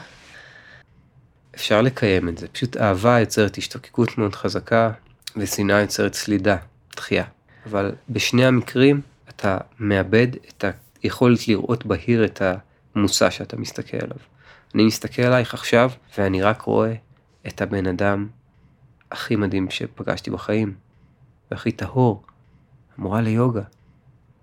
[1.54, 4.92] אפשר לקיים את זה, פשוט אהבה יוצרת השתוקקות מאוד חזקה,
[5.36, 6.56] ושנאה יוצרת סלידה,
[6.96, 7.24] דחייה.
[7.66, 10.64] אבל בשני המקרים אתה מאבד את
[11.02, 12.42] היכולת לראות בהיר את
[12.94, 14.16] המושא שאתה מסתכל עליו.
[14.74, 16.94] אני מסתכל עלייך עכשיו, ואני רק רואה
[17.46, 18.28] את הבן אדם
[19.10, 20.74] הכי מדהים שפגשתי בחיים,
[21.50, 22.22] והכי טהור,
[22.98, 23.62] המורה ליוגה,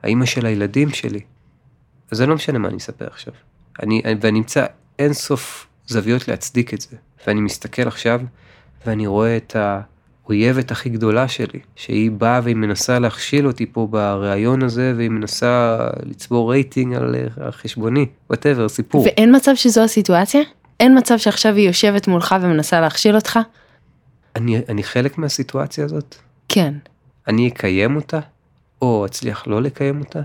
[0.04, 1.20] האימא של הילדים שלי.
[2.12, 3.34] אז זה לא משנה מה אני אספר עכשיו.
[3.84, 4.66] אני, ואני אמצא
[5.00, 6.98] אין סוף זוויות להצדיק את זה.
[7.28, 8.22] ואני מסתכל עכשיו,
[8.86, 14.64] ואני רואה את האויבת הכי גדולה שלי, שהיא באה והיא מנסה להכשיל אותי פה בריאיון
[14.64, 19.04] הזה, והיא מנסה לצבור רייטינג על, על חשבוני, whatever, סיפור.
[19.04, 20.42] ואין מצב שזו הסיטואציה?
[20.80, 23.40] אין מצב שעכשיו היא יושבת מולך ומנסה להכשיל אותך?
[24.36, 26.16] אני, אני חלק מהסיטואציה הזאת?
[26.50, 26.74] כן.
[27.28, 28.20] אני אקיים אותה?
[28.82, 30.20] או אצליח לא לקיים אותה?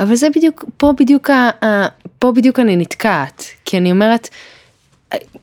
[0.00, 1.86] אבל זה בדיוק, פה בדיוק, ה, ה,
[2.18, 4.28] פה בדיוק אני נתקעת, כי אני אומרת,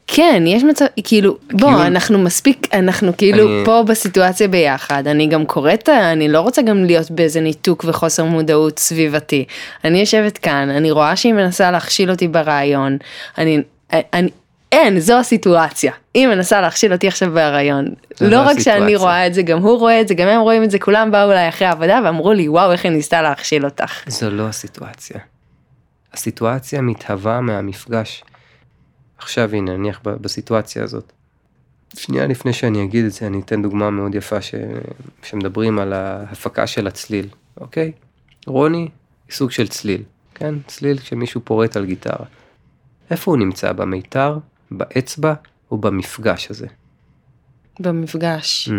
[0.08, 3.66] כן, יש מצב, כאילו, בוא, כאילו, אנחנו מספיק, אנחנו כאילו אני...
[3.66, 8.80] פה בסיטואציה ביחד, אני גם קוראת, אני לא רוצה גם להיות באיזה ניתוק וחוסר מודעות
[8.80, 9.46] סביבתי.
[9.84, 12.98] אני יושבת כאן, אני רואה שהיא מנסה להכשיל אותי ברעיון,
[13.38, 13.62] אני,
[13.94, 14.30] אני,
[14.72, 15.92] אין, זו הסיטואציה.
[16.14, 17.86] היא מנסה להכשיל אותי עכשיו בהריון.
[18.22, 18.60] לא רק.
[18.60, 21.12] שאני רואה את זה, גם הוא רואה את זה, גם הם רואים את זה, כולם
[21.12, 24.04] באו אליי אחרי העבודה ואמרו לי, וואו, איך היא ניסתה להכשיל אותך.
[24.08, 25.20] זו לא הסיטואציה.
[26.14, 28.24] הסיטואציה מתהווה מהמפגש.
[29.18, 31.14] עכשיו הנה, נניח בסיטואציה הזאת.
[31.94, 34.56] שנייה לפני שאני אגיד את זה, אני אתן דוגמה מאוד יפה ש...
[35.24, 37.28] שמדברים על ההפקה של הצליל,
[37.58, 37.92] אוקיי?
[38.48, 38.88] רוני
[39.32, 40.04] סוג של צליל,
[40.36, 40.56] כן?
[40.68, 42.26] צליל שמישהו פורט על גיטרה.
[43.12, 43.72] איפה הוא נמצא?
[43.72, 44.38] במיתר?
[44.72, 45.34] באצבע
[45.72, 46.68] או במפגש הזה?
[47.80, 48.70] במפגש.
[48.70, 48.72] Mm.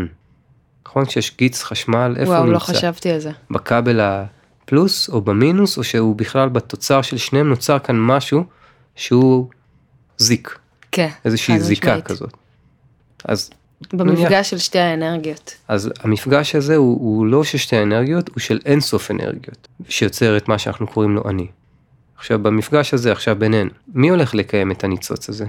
[0.86, 1.04] נכון?
[1.04, 2.64] כשיש גיץ חשמל, איפה וואו, הוא לא נמצא?
[2.64, 3.30] וואו, לא חשבתי על זה.
[3.50, 8.44] בכבל הפלוס או במינוס, או שהוא בכלל בתוצר של שניהם נוצר כאן משהו
[8.96, 9.48] שהוא
[10.18, 10.58] זיק.
[10.92, 11.08] כן.
[11.24, 12.04] איזושהי זיקה משמעית.
[12.04, 12.36] כזאת.
[13.24, 13.50] אז
[13.92, 15.56] במפגש נניח, של שתי האנרגיות.
[15.68, 20.48] אז המפגש הזה הוא, הוא לא של שתי האנרגיות, הוא של אינסוף אנרגיות, שיוצר את
[20.48, 21.46] מה שאנחנו קוראים לו אני.
[22.16, 25.46] עכשיו במפגש הזה, עכשיו בינינו, מי הולך לקיים את הניצוץ הזה?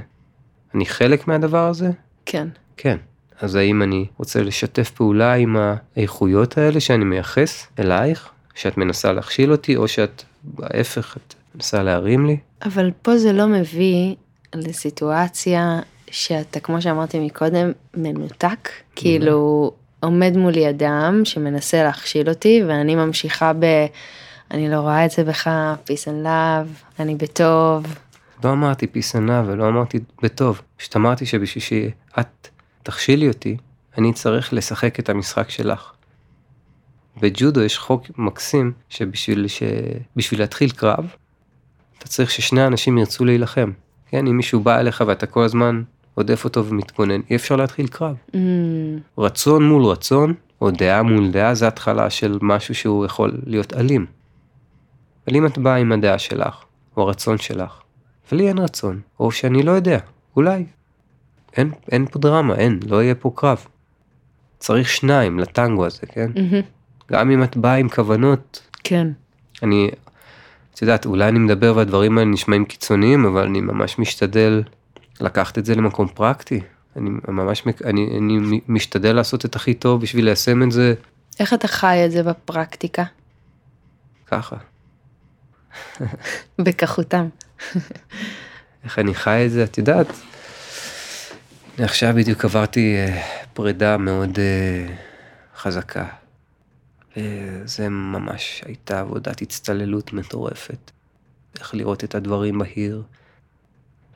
[0.75, 1.91] אני חלק מהדבר הזה?
[2.25, 2.47] כן.
[2.77, 2.97] כן.
[3.41, 5.58] אז האם אני רוצה לשתף פעולה עם
[5.95, 10.23] האיכויות האלה שאני מייחס אלייך, שאת מנסה להכשיל אותי, או שאת,
[10.63, 12.38] ההפך, את מנסה להרים לי?
[12.65, 14.15] אבל פה זה לא מביא
[14.56, 15.80] לסיטואציה
[16.12, 23.65] שאתה, כמו שאמרתי מקודם, מנותק, כאילו עומד מולי אדם שמנסה להכשיל אותי, ואני ממשיכה ב...
[24.51, 25.49] אני לא רואה את זה בך,
[25.86, 27.84] peace and love, אני בטוב.
[28.43, 32.47] לא אמרתי peace and love ולא אמרתי בטוב, פשוט אמרתי שבשביל שאת
[32.84, 33.58] תכשילי אותי,
[33.98, 35.91] אני צריך לשחק את המשחק שלך.
[37.22, 39.63] בג'ודו יש חוק מקסים שבשביל ש...
[40.15, 41.15] בשביל להתחיל קרב,
[41.98, 43.72] אתה צריך ששני אנשים ירצו להילחם.
[44.10, 45.84] כן, אם מישהו בא אליך ואתה כל הזמן
[46.15, 48.15] עודף אותו ומתכונן, אי אפשר להתחיל קרב.
[48.32, 48.38] Mm.
[49.17, 54.06] רצון מול רצון, או דעה מול דעה, זה התחלה של משהו שהוא יכול להיות אלים.
[55.28, 56.63] אבל אם את באה עם הדעה שלך,
[56.98, 57.82] או הרצון שלך,
[58.32, 60.00] ולי אין רצון, או שאני לא יודע,
[60.36, 60.65] אולי.
[61.57, 63.65] אין, אין פה דרמה, אין, לא יהיה פה קרב.
[64.59, 66.31] צריך שניים לטנגו הזה, כן?
[66.35, 67.11] Mm-hmm.
[67.11, 68.67] גם אם את באה עם כוונות.
[68.83, 69.07] כן.
[69.63, 69.89] אני,
[70.73, 74.63] את יודעת, אולי אני מדבר והדברים האלה נשמעים קיצוניים, אבל אני ממש משתדל
[75.21, 76.61] לקחת את זה למקום פרקטי.
[76.95, 80.93] אני ממש, אני, אני משתדל לעשות את הכי טוב בשביל ליישם את זה.
[81.39, 83.03] איך אתה חי את זה בפרקטיקה?
[84.25, 84.55] ככה.
[86.59, 87.27] בכחותם.
[88.83, 90.07] איך אני חי את זה, את יודעת,
[91.84, 93.20] עכשיו בדיוק עברתי uh,
[93.54, 94.91] פרידה מאוד uh,
[95.58, 96.06] חזקה.
[97.17, 100.91] וזה ממש הייתה עבודת הצטללות מטורפת.
[101.60, 103.04] איך לראות את הדברים בהיר,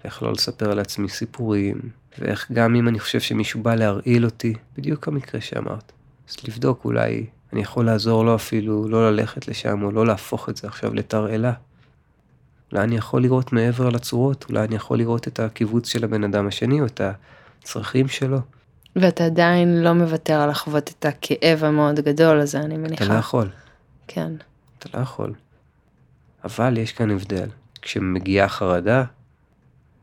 [0.04, 1.82] ואיך לא לספר לעצמי סיפורים,
[2.19, 5.91] ואיך גם אם אני חושב שמישהו בא להרעיל אותי, בדיוק המקרה שאמרת.
[6.30, 10.58] אז לבדוק אולי אני יכול לעזור לו אפילו לא ללכת לשם או לא להפוך את
[10.58, 11.54] זה עכשיו לתרעלה.
[12.71, 16.47] אולי אני יכול לראות מעבר לצורות, אולי אני יכול לראות את הקיבוץ של הבן אדם
[16.47, 17.01] השני או את
[17.65, 18.38] הצרכים שלו.
[18.95, 23.06] ואתה עדיין לא מוותר על לחוות את הכאב המאוד גדול הזה, אני מניחה.
[23.06, 23.49] אתה לא יכול,
[24.08, 24.32] כן.
[24.80, 25.34] אתה לא יכול.
[26.43, 27.49] אבל יש כאן הבדל.
[27.82, 29.04] כשמגיעה חרדה,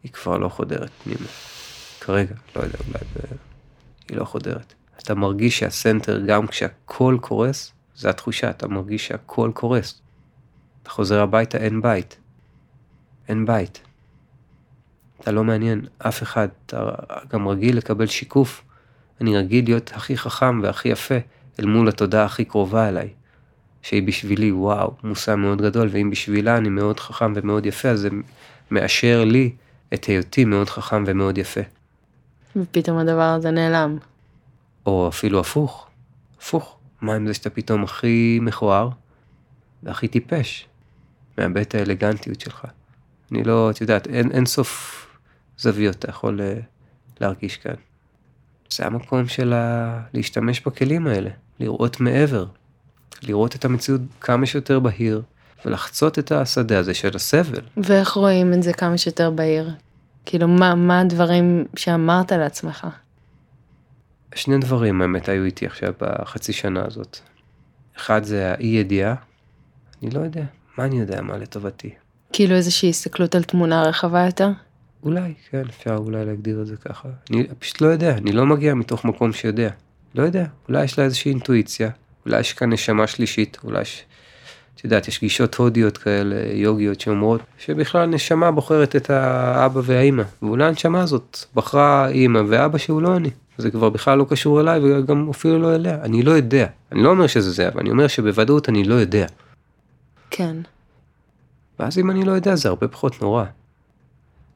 [0.02, 1.26] היא כבר לא חודרת פנימה.
[2.00, 3.34] כרגע, לא יודע, אולי ב...
[4.08, 4.74] היא לא חודרת.
[5.02, 10.00] אתה מרגיש שהסנטר, גם כשהכל קורס, זה התחושה, אתה מרגיש שהכל קורס.
[10.82, 12.16] אתה חוזר הביתה, אין בית.
[13.28, 13.82] אין בית.
[15.22, 16.90] אתה לא מעניין אף אחד, אתה
[17.32, 18.62] גם רגיל לקבל שיקוף.
[19.20, 21.14] אני רגיל להיות הכי חכם והכי יפה
[21.60, 23.08] אל מול התודעה הכי קרובה אליי.
[23.82, 28.08] שהיא בשבילי, וואו, מושא מאוד גדול, ואם בשבילה אני מאוד חכם ומאוד יפה, אז זה
[28.70, 29.52] מאשר לי
[29.94, 31.60] את היותי מאוד חכם ומאוד יפה.
[32.56, 33.98] ופתאום הדבר הזה נעלם.
[34.86, 35.86] או אפילו הפוך,
[36.38, 36.76] הפוך.
[37.00, 38.88] מה עם זה שאתה פתאום הכי מכוער
[39.82, 40.66] והכי טיפש?
[41.38, 42.64] מאבד את האלגנטיות שלך.
[43.32, 45.02] אני לא, את יודעת, אין, אין סוף
[45.62, 46.62] זוויות אתה יכול uh,
[47.20, 47.74] להרגיש כאן.
[48.70, 50.00] זה המקום של ה...
[50.14, 52.46] להשתמש בכלים האלה, לראות מעבר,
[53.22, 55.22] לראות את המציאות כמה שיותר בהיר,
[55.64, 57.60] ולחצות את השדה הזה של הסבל.
[57.76, 59.70] ואיך רואים את זה כמה שיותר בהיר?
[60.24, 62.86] כאילו, מה, מה הדברים שאמרת לעצמך?
[64.34, 67.18] שני דברים האמת היו איתי עכשיו בחצי שנה הזאת.
[67.96, 69.14] אחד זה האי ידיעה,
[70.02, 70.44] אני לא יודע,
[70.78, 71.90] מה אני יודע מה לטובתי.
[72.32, 74.48] כאילו איזושהי הסתכלות על תמונה רחבה יותר?
[75.02, 77.08] אולי, כן, אפשר אולי להגדיר את זה ככה.
[77.30, 79.68] אני פשוט לא יודע, אני לא מגיע מתוך מקום שיודע.
[80.14, 81.90] לא יודע, אולי יש לה איזושהי אינטואיציה,
[82.26, 84.04] אולי יש כאן נשמה שלישית, אולי יש,
[84.74, 90.64] את יודעת, יש גישות הודיות כאלה, יוגיות שאומרות, שבכלל נשמה בוחרת את האבא והאימא, ואולי
[90.64, 93.30] הנשמה הזאת בחרה אימא ואבא שהוא לא אני.
[93.58, 96.66] זה כבר בכלל לא קשור אליי וגם אפילו לא אליה, אני לא יודע.
[96.92, 99.26] אני לא אומר שזה זה, אבל אני אומר שבוודאות אני לא יודע.
[100.30, 100.56] כן.
[101.78, 103.44] ואז אם אני לא יודע זה הרבה פחות נורא.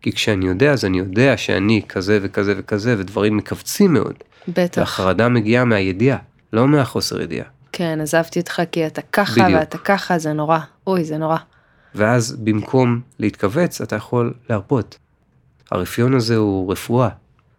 [0.02, 4.14] כי כשאני יודע אז אני יודע שאני כזה וכזה וכזה ודברים מכווצים מאוד.
[4.48, 4.80] בטח.
[4.80, 6.18] והחרדה מגיעה מהידיעה,
[6.52, 7.46] לא מהחוסר ידיעה.
[7.72, 9.60] כן, עזבתי אותך כי אתה ככה בדיוק.
[9.60, 10.58] ואתה ככה, זה נורא.
[10.86, 11.36] אוי, זה נורא.
[11.94, 14.98] ואז במקום להתכווץ אתה יכול להרפות.
[15.70, 17.08] הרפיון הזה הוא רפואה.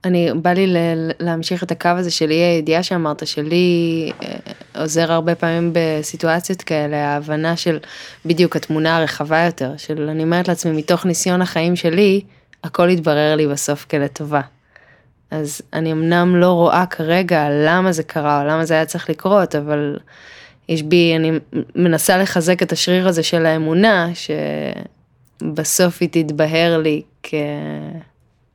[0.06, 0.74] אני, בא לי
[1.20, 4.38] להמשיך את הקו הזה של אי הידיעה שאמרת, שלי אה,
[4.82, 7.80] עוזר הרבה פעמים בסיטואציות כאלה, ההבנה של
[8.26, 12.22] בדיוק התמונה הרחבה יותר, של אני אומרת לעצמי, מתוך ניסיון החיים שלי,
[12.64, 14.42] הכל יתברר לי בסוף כלטובה.
[15.32, 19.56] אז אני אמנם לא רואה כרגע למה זה קרה, או למה זה היה צריך לקרות,
[19.56, 19.98] אבל
[20.70, 21.32] יש בי, אני
[21.76, 24.10] מנסה לחזק את השריר הזה של האמונה,
[25.42, 27.34] שבסוף היא תתבהר לי כ...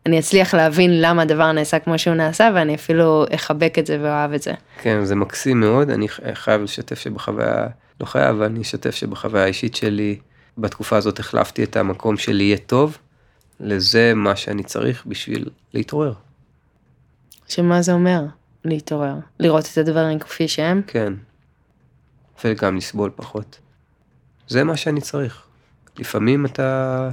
[0.06, 4.32] אני אצליח להבין למה הדבר נעשה כמו שהוא נעשה, ואני אפילו אחבק את זה ואוהב
[4.32, 4.52] את זה.
[4.82, 7.66] כן, זה מקסים מאוד, אני חייב לשתף שבחוויה,
[8.00, 10.18] לא חייב, אבל אני אשתף שבחוויה האישית שלי,
[10.58, 12.98] בתקופה הזאת החלפתי את המקום שלי יהיה טוב,
[13.60, 16.12] לזה מה שאני צריך בשביל להתעורר.
[17.48, 18.22] שמה זה אומר?
[18.64, 19.14] להתעורר.
[19.40, 20.82] לראות את הדברים כפי שהם?
[20.86, 21.12] כן.
[22.44, 23.58] וגם לסבול פחות.
[24.48, 25.42] זה מה שאני צריך.
[25.98, 27.10] לפעמים אתה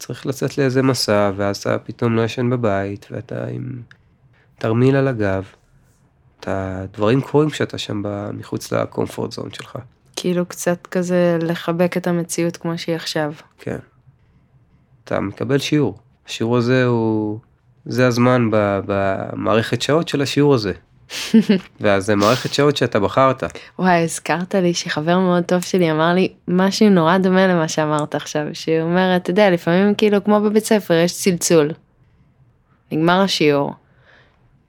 [0.00, 3.82] צריך לצאת לאיזה מסע, ואז אתה פתאום לא ישן בבית, ואתה עם
[4.58, 5.44] תרמיל על הגב.
[6.40, 9.78] אתה, דברים קורים כשאתה שם ב- מחוץ לקומפורט זון שלך.
[10.16, 13.32] כאילו קצת כזה לחבק את המציאות כמו שהיא עכשיו.
[13.58, 13.78] כן.
[15.04, 15.98] אתה מקבל שיעור.
[16.26, 17.38] השיעור הזה הוא...
[17.84, 18.48] זה הזמן
[18.86, 20.72] במערכת שעות של השיעור הזה.
[21.80, 23.42] ואז זה מערכת שעות שאתה בחרת.
[23.78, 28.42] וואי, הזכרת לי שחבר מאוד טוב שלי אמר לי משהו נורא דומה למה שאמרת עכשיו,
[28.52, 31.70] שהוא אומר, אתה יודע, לפעמים כאילו כמו בבית ספר יש צלצול.
[32.92, 33.74] נגמר השיעור.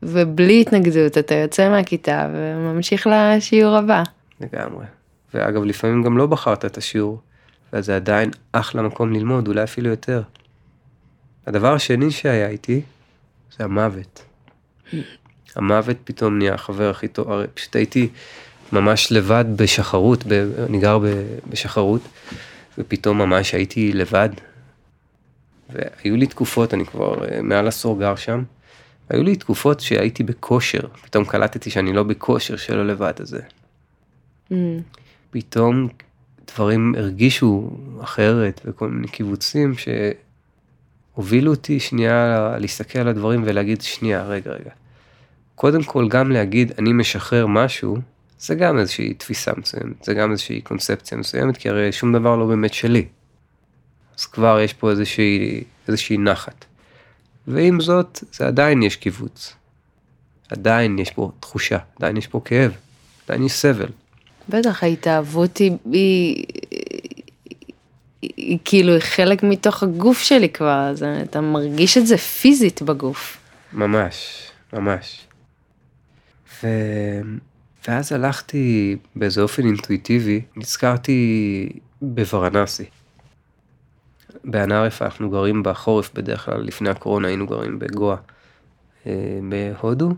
[0.04, 4.04] ובלי התנגדות אתה יוצא מהכיתה וממשיך לשיעור הבא.
[4.42, 4.86] לגמרי.
[5.34, 7.20] ואגב, לפעמים גם לא בחרת את השיעור,
[7.74, 10.22] וזה עדיין אחלה מקום ללמוד, אולי אפילו יותר.
[11.48, 12.82] הדבר השני שהיה איתי,
[13.58, 14.24] זה המוות.
[15.56, 18.10] המוות פתאום נהיה החבר הכי טוב, הרי פשוט הייתי
[18.72, 21.06] ממש לבד בשחרות, ב, אני גר ב,
[21.50, 22.02] בשחרות,
[22.78, 24.30] ופתאום ממש הייתי לבד.
[25.70, 28.44] והיו לי תקופות, אני כבר אה, מעל עשור גר שם,
[29.10, 33.40] היו לי תקופות שהייתי בכושר, פתאום קלטתי שאני לא בכושר שלא לבד הזה.
[34.52, 34.56] Mm,
[35.32, 35.88] פתאום
[36.54, 37.70] דברים הרגישו
[38.02, 39.74] אחרת וכל מיני קיבוצים
[41.18, 44.72] שהובילו אותי שנייה להסתכל על הדברים ולהגיד שנייה רגע רגע.
[45.62, 47.98] קודם כל גם להגיד אני משחרר משהו
[48.40, 52.46] זה גם איזושהי תפיסה מסוימת, זה גם איזושהי קונספציה מסוימת, כי הרי שום דבר לא
[52.46, 53.06] באמת שלי.
[54.18, 56.66] אז כבר יש פה איזושהי, איזושהי נחת.
[57.48, 59.54] ועם זאת, זה עדיין יש קיבוץ.
[60.50, 62.72] עדיין יש פה תחושה, עדיין יש פה כאב,
[63.28, 63.90] עדיין יש סבל.
[64.50, 66.46] בטח, ההתאהבות היא, היא,
[68.22, 72.82] היא, היא כאילו היא חלק מתוך הגוף שלי כבר, אז אתה מרגיש את זה פיזית
[72.82, 73.38] בגוף.
[73.74, 75.26] ממש, ממש.
[77.88, 81.70] ואז הלכתי באיזה אופן אינטואיטיבי, נזכרתי
[82.02, 82.86] בוורנסי.
[84.44, 88.16] באנערף אנחנו גרים בחורף בדרך כלל, לפני הקורונה היינו גרים בגואה
[89.08, 90.14] אה, בהודו,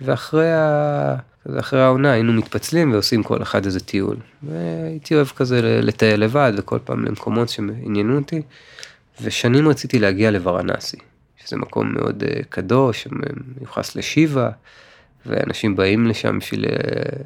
[0.00, 1.16] ואחרי ה...
[1.58, 4.16] אחרי העונה היינו מתפצלים ועושים כל אחד איזה טיול.
[4.42, 8.42] והייתי אוהב כזה לטייל לבד וכל פעם למקומות שעניינו אותי,
[9.22, 10.96] ושנים רציתי להגיע לוורנסי,
[11.36, 13.08] שזה מקום מאוד אה, קדוש,
[13.60, 14.50] מיוחס לשיבה,
[15.28, 16.70] ואנשים באים לשם בשביל אה,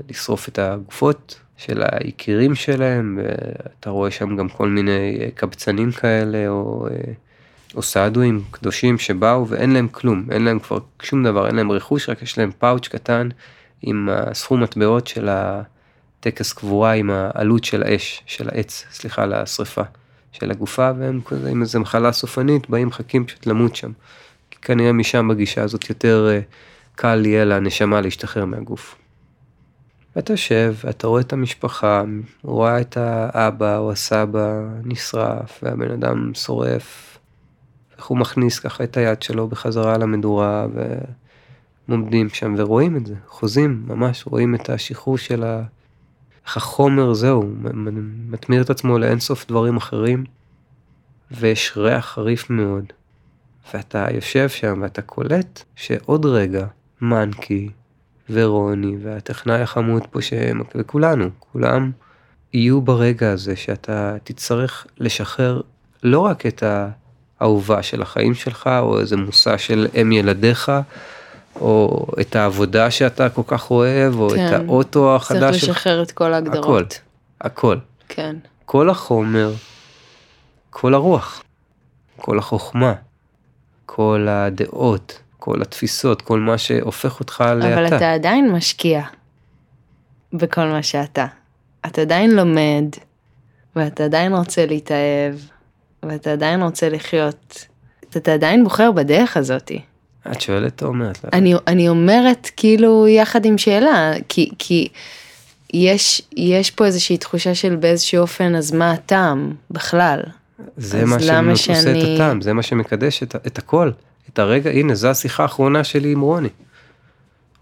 [0.09, 6.49] לשרוף את הגופות של היקירים שלהם, ואתה רואה שם גם כל מיני אה, קבצנים כאלה,
[6.49, 7.13] או, אה,
[7.75, 12.09] או סעדואים קדושים שבאו ואין להם כלום, אין להם כבר שום דבר, אין להם רכוש,
[12.09, 13.29] רק יש להם פאוץ' קטן
[13.83, 19.83] עם הסכום מטבעות של הטקס קבורה עם העלות של האש, של העץ, סליחה, לשריפה
[20.33, 23.93] של הגופה, והם כזה עם איזה מחלה סופנית, באים מחכים פשוט למות שם.
[24.63, 26.29] כנראה משם בגישה הזאת יותר
[26.97, 28.97] קל יהיה לנשמה להשתחרר מהגוף.
[30.17, 32.03] ואתה יושב, ואתה רואה את המשפחה,
[32.43, 37.19] רואה את האבא או הסבא נשרף, והבן אדם שורף,
[37.97, 40.67] איך הוא מכניס ככה את היד שלו בחזרה למדורה,
[41.89, 45.63] ועומדים שם ורואים את זה, חוזים, ממש רואים את השחרור של ה...
[46.47, 47.43] איך החומר זהו,
[48.29, 50.25] מתמיר את עצמו לאינסוף דברים אחרים,
[51.31, 52.85] ויש ריח חריף מאוד.
[53.75, 56.67] ואתה יושב שם ואתה קולט שעוד רגע
[57.03, 57.69] מנקי
[58.31, 61.91] ורוני והטכנאי החמוד פה שהם, וכולנו, כולם
[62.53, 65.61] יהיו ברגע הזה שאתה תצטרך לשחרר
[66.03, 66.63] לא רק את
[67.41, 70.73] האהובה של החיים שלך, או איזה מושא של אם ילדיך,
[71.57, 75.65] או את העבודה שאתה כל כך אוהב, או כן, את האוטו החדש שלך.
[75.65, 77.01] צריך לשחרר את כל ההגדרות.
[77.41, 77.77] הכל, הכל.
[78.09, 78.37] כן.
[78.65, 79.53] כל החומר,
[80.71, 81.43] כל הרוח,
[82.17, 82.95] כל החוכמה,
[83.87, 87.75] כל הדעות, כל התפיסות, כל מה שהופך אותך לאתה.
[87.75, 89.03] אבל אתה עדיין משקיע
[90.33, 91.27] בכל מה שאתה.
[91.87, 92.85] אתה עדיין לומד,
[93.77, 95.35] ואתה עדיין רוצה להתאהב,
[96.03, 97.67] ואתה עדיין רוצה לחיות.
[98.17, 99.81] אתה עדיין בוחר בדרך הזאתי.
[100.33, 101.25] את שואלת או אומרת?
[101.33, 104.89] אני, אני אומרת כאילו יחד עם שאלה, כי, כי
[105.75, 110.21] יש, יש פה איזושהי תחושה של באיזשהו אופן, אז מה הטעם בכלל?
[110.77, 112.03] זה מה שעושה שאני...
[112.03, 113.91] את הטעם, זה מה שמקדש את, את הכל.
[114.29, 116.49] את הרגע, הנה, זו השיחה האחרונה שלי עם רוני.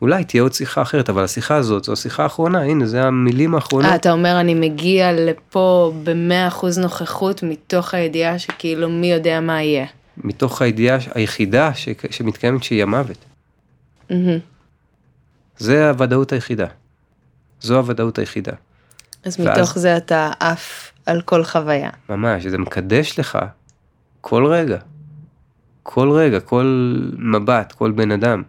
[0.03, 3.91] אולי תהיה עוד שיחה אחרת, אבל השיחה הזאת זו השיחה האחרונה, הנה, זה המילים האחרונות.
[3.91, 9.63] אה, אתה אומר, אני מגיע לפה במאה אחוז נוכחות, מתוך הידיעה שכאילו מי יודע מה
[9.63, 9.87] יהיה.
[10.17, 11.89] מתוך הידיעה היחידה ש...
[12.11, 13.25] שמתקיימת שהיא המוות.
[14.11, 14.15] Mm-hmm.
[15.59, 16.67] זה הוודאות היחידה.
[17.61, 18.53] זו הוודאות היחידה.
[19.25, 19.59] אז ואז...
[19.59, 21.91] מתוך זה אתה עף על כל חוויה.
[22.09, 23.39] ממש, זה מקדש לך
[24.21, 24.79] כל רגע.
[25.95, 28.43] כל רגע, כל מבט, כל בן אדם.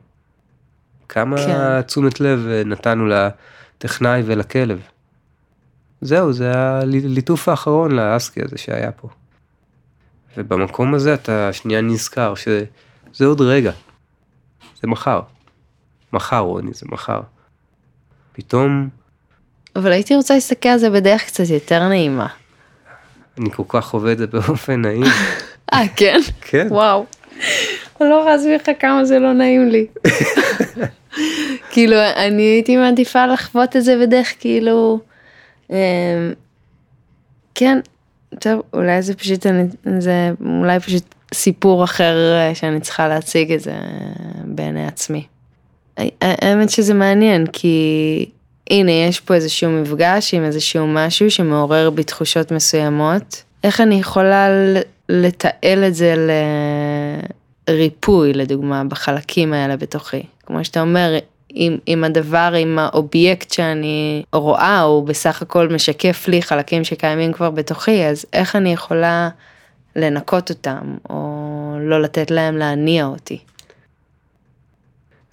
[1.10, 1.82] כמה כן.
[1.82, 4.82] תשומת לב נתנו לטכנאי ולכלב.
[6.02, 9.08] זהו, זה הליטוף האחרון לאסקי הזה שהיה פה.
[10.38, 13.72] ובמקום הזה אתה שנייה נזכר שזה עוד רגע.
[14.82, 15.22] זה מחר.
[16.14, 17.22] מחר רוני, זה מחר.
[18.34, 18.90] פתאום...
[19.76, 22.28] אבל הייתי רוצה להסתכל על זה בדרך קצת יותר נעימה.
[23.38, 25.04] אני כל כך חווה את זה באופן נעים.
[25.74, 26.20] אה, כן?
[26.42, 26.68] כן.
[26.70, 27.06] וואו.
[28.02, 29.86] אני לא יכולה להסביר לך כמה זה לא נעים לי.
[31.72, 35.00] כאילו, אני הייתי מעדיפה לחוות את זה בדרך כאילו,
[35.70, 35.76] אמ,
[37.56, 37.80] כן,
[38.40, 39.64] טוב, אולי זה פשוט, אני,
[40.00, 43.78] זה אולי פשוט סיפור אחר אה, שאני צריכה להציג את זה אה,
[44.46, 45.26] בעיני עצמי.
[46.22, 48.30] האמת שזה מעניין, כי
[48.70, 53.44] הנה, יש פה איזשהו מפגש עם איזשהו משהו שמעורר בי תחושות מסוימות.
[53.64, 54.48] איך אני יכולה
[55.12, 56.28] לתעל את זה
[57.68, 60.24] לריפוי, לדוגמה, בחלקים האלה בתוכי.
[60.46, 61.18] כמו שאתה אומר,
[61.56, 67.50] אם, אם הדבר, אם האובייקט שאני רואה, הוא בסך הכל משקף לי חלקים שקיימים כבר
[67.50, 69.30] בתוכי, אז איך אני יכולה
[69.96, 73.40] לנקות אותם, או לא לתת להם להניע אותי?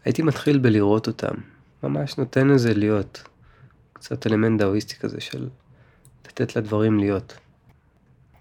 [0.04, 1.34] הייתי מתחיל בלראות אותם,
[1.82, 3.22] ממש נותן לזה להיות.
[3.92, 5.48] קצת אלמנט דאואיסטי כזה של
[6.26, 7.38] לתת לדברים להיות.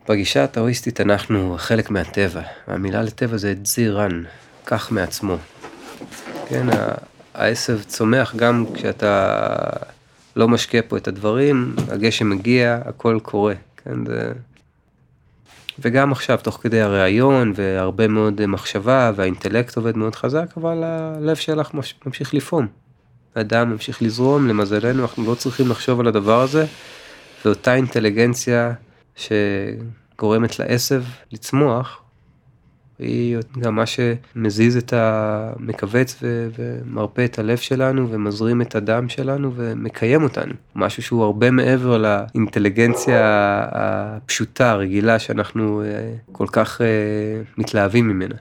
[0.10, 4.24] בגישה הטאואיסטית אנחנו חלק מהטבע, המילה לטבע זה זירן,
[4.66, 5.38] כך מעצמו.
[6.48, 6.68] כן,
[7.34, 9.36] העשב צומח גם כשאתה
[10.36, 13.54] לא משקיע פה את הדברים, הגשם מגיע, הכל קורה,
[13.84, 14.32] כן, זה...
[15.80, 21.72] וגם עכשיו, תוך כדי הראיון והרבה מאוד מחשבה והאינטלקט עובד מאוד חזק, אבל הלב שלך
[22.06, 22.68] ממשיך לפעום.
[23.36, 26.66] הדם ממשיך לזרום, למזלנו אנחנו לא צריכים לחשוב על הדבר הזה,
[27.46, 28.74] ואותה אינטליגנציה
[29.18, 32.02] שגורמת לעשב לצמוח,
[33.00, 40.24] היא גם מה שמזיז את המכווץ ומרפא את הלב שלנו ומזרים את הדם שלנו ומקיים
[40.24, 40.54] אותנו.
[40.76, 43.20] משהו שהוא הרבה מעבר לאינטליגנציה
[43.72, 46.88] הפשוטה, הרגילה, שאנחנו אה, כל כך אה,
[47.58, 48.36] מתלהבים ממנה.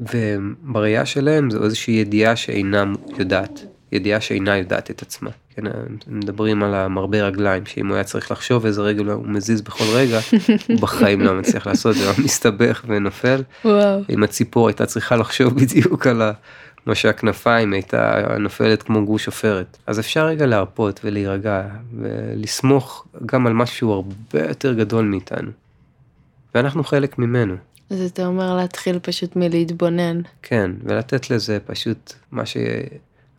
[0.00, 2.84] ובראייה שלהם זו איזושהי ידיעה שאינה
[3.18, 5.30] יודעת, ידיעה שאינה יודעת את עצמה.
[5.54, 5.62] כן,
[6.06, 10.20] מדברים על המרבה רגליים, שאם הוא היה צריך לחשוב איזה רגל הוא מזיז בכל רגע,
[10.68, 13.42] הוא בחיים לא מצליח לעשות זה, הוא מסתבך ונופל.
[13.64, 14.00] וואו.
[14.10, 16.32] אם הציפור הייתה צריכה לחשוב בדיוק על ה...
[16.84, 19.76] כמו שהכנפיים הייתה נופלת כמו גוש עופרת.
[19.86, 21.62] אז אפשר רגע להרפות ולהירגע
[21.98, 25.50] ולסמוך גם על משהו שהוא הרבה יותר גדול מאיתנו.
[26.54, 27.54] ואנחנו חלק ממנו.
[27.90, 30.20] אז אתה אומר להתחיל פשוט מלהתבונן.
[30.42, 32.56] כן, ולתת לזה פשוט מה ש...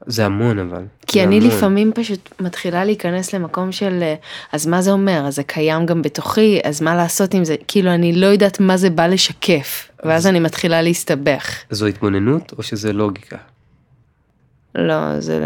[0.05, 0.83] זה המון אבל.
[1.07, 1.47] כי אני המון.
[1.47, 4.15] לפעמים פשוט מתחילה להיכנס למקום של אה,
[4.51, 7.91] אז מה זה אומר אז זה קיים גם בתוכי אז מה לעשות עם זה כאילו
[7.93, 11.55] אני לא יודעת מה זה בא לשקף ואז אני מתחילה להסתבך.
[11.69, 13.37] זו התבוננות או שזה לוגיקה?
[14.75, 15.39] לא זה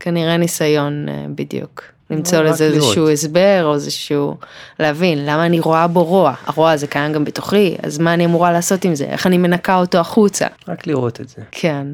[0.00, 1.82] כנראה ניסיון אה, בדיוק.
[2.10, 4.36] למצוא לזה איזשהו הסבר או איזשהו
[4.80, 8.52] להבין למה אני רואה בו רוע הרוע הזה קיים גם בתוכי אז מה אני אמורה
[8.52, 10.46] לעשות עם זה איך אני מנקה אותו החוצה.
[10.68, 11.42] רק לראות את זה.
[11.50, 11.86] כן.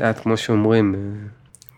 [0.00, 0.94] את כמו שאומרים,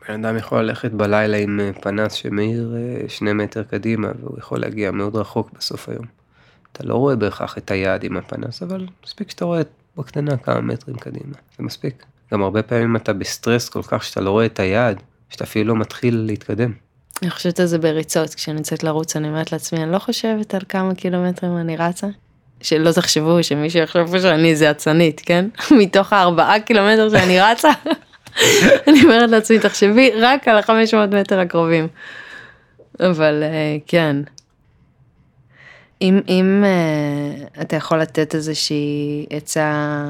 [0.09, 4.61] בן אדם יכול ללכת בלילה עם אה, פנס שמאיר אה, שני מטר קדימה והוא יכול
[4.61, 6.05] להגיע מאוד רחוק בסוף היום.
[6.73, 9.63] אתה לא רואה בהכרח את היעד עם הפנס, אבל מספיק שאתה רואה
[9.97, 12.05] בקטנה כמה מטרים קדימה, זה מספיק.
[12.33, 15.81] גם הרבה פעמים אתה בסטרס כל כך שאתה לא רואה את היעד, שאתה אפילו לא
[15.81, 16.73] מתחיל להתקדם.
[17.23, 20.61] אני חושבת על זה בריצות, כשאני יוצאת לרוץ אני אומרת לעצמי, אני לא חושבת על
[20.69, 22.07] כמה קילומטרים אני רצה,
[22.67, 25.47] שלא תחשבו שמישהו יחשוב שאני איזה אצנית, כן?
[25.79, 27.71] מתוך הארבעה קילומטר שאני רצה,
[28.89, 31.89] אני אומרת לעצמי, תחשבי רק על החמש מאות מטר הקרובים.
[33.01, 34.17] אבל אה, כן.
[36.03, 40.07] אם, אם uh, אתה יכול לתת איזושהי עצה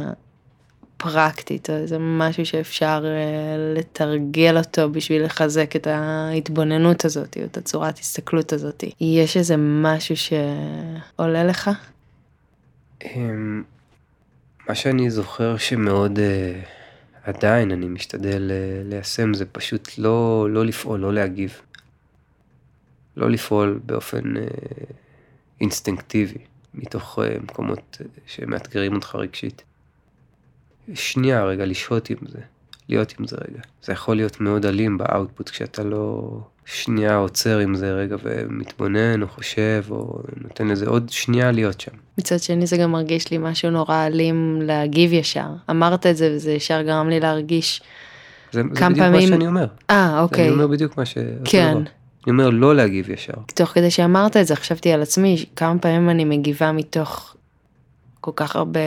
[0.97, 7.57] פרקטית, או איזה משהו שאפשר uh, לתרגל אותו בשביל לחזק את ההתבוננות הזאת, או את
[7.57, 11.71] הצורת הסתכלות הזאת, יש איזה משהו שעולה לך?
[14.69, 16.21] מה שאני זוכר שמאוד uh,
[17.23, 21.61] עדיין אני משתדל uh, ליישם זה פשוט לא, לא לפעול, לא להגיב.
[23.17, 24.41] לא לפעול באופן uh,
[25.61, 26.39] אינסטינקטיבי,
[26.75, 29.63] מתוך uh, מקומות שמאתגרים אותך רגשית.
[30.95, 32.41] שנייה רגע לשהות עם זה,
[32.89, 33.63] להיות עם זה רגע.
[33.83, 39.29] זה יכול להיות מאוד אלים באאוטפוט כשאתה לא שנייה עוצר עם זה רגע ומתבונן או
[39.29, 41.93] חושב או נותן לזה עוד שנייה להיות שם.
[42.19, 45.49] מצד שני זה גם מרגיש לי משהו נורא אלים להגיב ישר.
[45.71, 47.83] אמרת את זה וזה ישר גרם לי להרגיש
[48.53, 49.13] זה, כמה זה בדיוק פעמים...
[49.13, 49.67] מה שאני אומר.
[49.91, 50.45] אה אוקיי.
[50.45, 51.19] אני אומר בדיוק מה ש...
[51.45, 51.77] כן.
[51.77, 53.33] אני אומר לא להגיב ישר.
[53.55, 57.36] תוך כדי שאמרת את זה חשבתי על עצמי כמה פעמים אני מגיבה מתוך
[58.27, 58.81] כל כך הרבה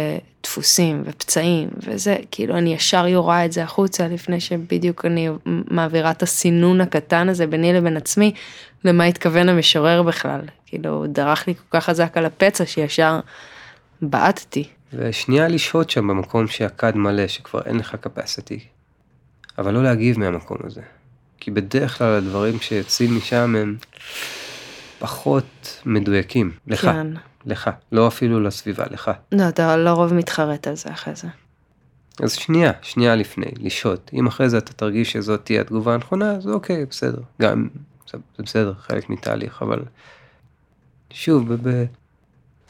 [0.44, 6.24] דפוסים ופצעים וזה, כאילו אני ישר יורה את זה החוצה לפני שבדיוק אני מעבירה את
[6.24, 8.34] הסינון הקטן הזה ביני לבין עצמי,
[8.86, 13.20] למה התכוון המשורר בכלל, כאילו דרך לי כל כך חזק על הפצע שישר
[14.02, 14.64] בעטתי.
[14.94, 18.60] ושנייה לשהות שם במקום שהכד מלא, שכבר אין לך capacity,
[19.58, 20.82] אבל לא להגיב מהמקום הזה.
[21.40, 23.78] כי בדרך כלל הדברים שיוצאים משם הם
[25.00, 26.82] פחות מדויקים, לך.
[26.82, 27.08] כן.
[27.46, 29.12] לך, לא אפילו לסביבה, לך.
[29.32, 31.28] לא, אתה לרוב מתחרט על זה אחרי זה.
[32.24, 34.12] אז שנייה, שנייה לפני, לשהות.
[34.14, 37.22] אם אחרי זה אתה תרגיש שזאת תהיה התגובה הנכונה, אז אוקיי, בסדר.
[37.42, 37.68] גם,
[38.12, 39.84] זה בסדר, חלק מתהליך, אבל...
[41.14, 41.86] שוב, ב...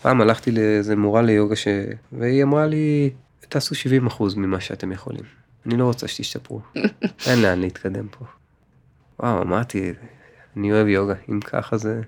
[0.01, 1.67] פעם הלכתי לאיזה מורה ליוגה ש...
[2.11, 3.09] והיא אמרה לי,
[3.39, 3.75] תעשו
[4.07, 5.23] 70% ממה שאתם יכולים.
[5.65, 6.61] אני לא רוצה שתשתפרו.
[7.27, 8.25] אין לאן להתקדם פה.
[9.19, 9.93] וואו, אמרתי,
[10.57, 12.01] אני אוהב יוגה, אם ככה זה...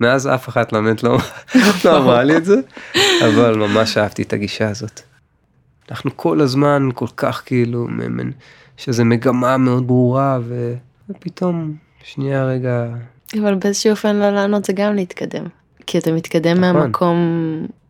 [0.00, 1.18] מאז אף אחת באמת לא,
[1.84, 2.56] לא אמרה לי את זה,
[3.24, 5.00] אבל ממש אהבתי את הגישה הזאת.
[5.90, 7.88] אנחנו כל הזמן כל כך כאילו,
[8.76, 10.74] שזה מגמה מאוד ברורה, ו...
[11.10, 12.86] ופתאום, שנייה רגע.
[13.42, 15.44] אבל באיזשהו אופן לא לענות זה גם להתקדם.
[15.86, 16.76] כי אתה מתקדם נכון.
[16.76, 17.16] מהמקום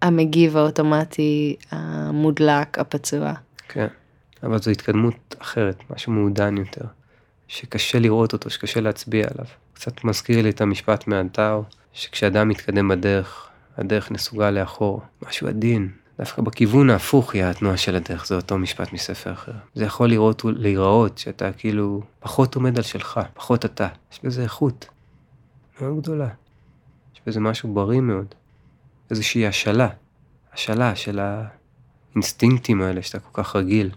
[0.02, 3.32] המגיב האוטומטי, המודלק, הפצוע.
[3.68, 3.86] כן,
[4.42, 6.84] אבל זו התקדמות אחרת, משהו מעודן יותר,
[7.48, 9.46] שקשה לראות אותו, שקשה להצביע עליו.
[9.74, 11.62] קצת מזכיר לי את המשפט מהטאו,
[11.93, 18.26] שכשאדם מתקדם בדרך, הדרך נסוגה לאחור, משהו עדין, דווקא בכיוון ההפוך היא התנועה של הדרך,
[18.26, 19.53] זה אותו משפט מספר אחר.
[19.74, 23.89] זה יכול לראות, להיראות שאתה כאילו פחות עומד על שלך, פחות אתה.
[24.12, 24.86] יש בזה איכות
[25.80, 26.28] מאוד גדולה.
[27.14, 28.26] יש בזה משהו בריא מאוד.
[29.11, 29.89] איזושהי השאלה,
[30.53, 31.20] השאלה של
[32.14, 33.91] האינסטינקטים האלה שאתה כל כך רגיל.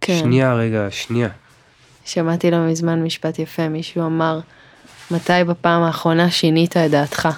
[0.00, 0.18] כן.
[0.18, 1.28] שנייה רגע, שנייה.
[2.04, 4.40] שמעתי לא מזמן משפט יפה, מישהו אמר,
[5.10, 7.28] מתי בפעם האחרונה שינית את דעתך?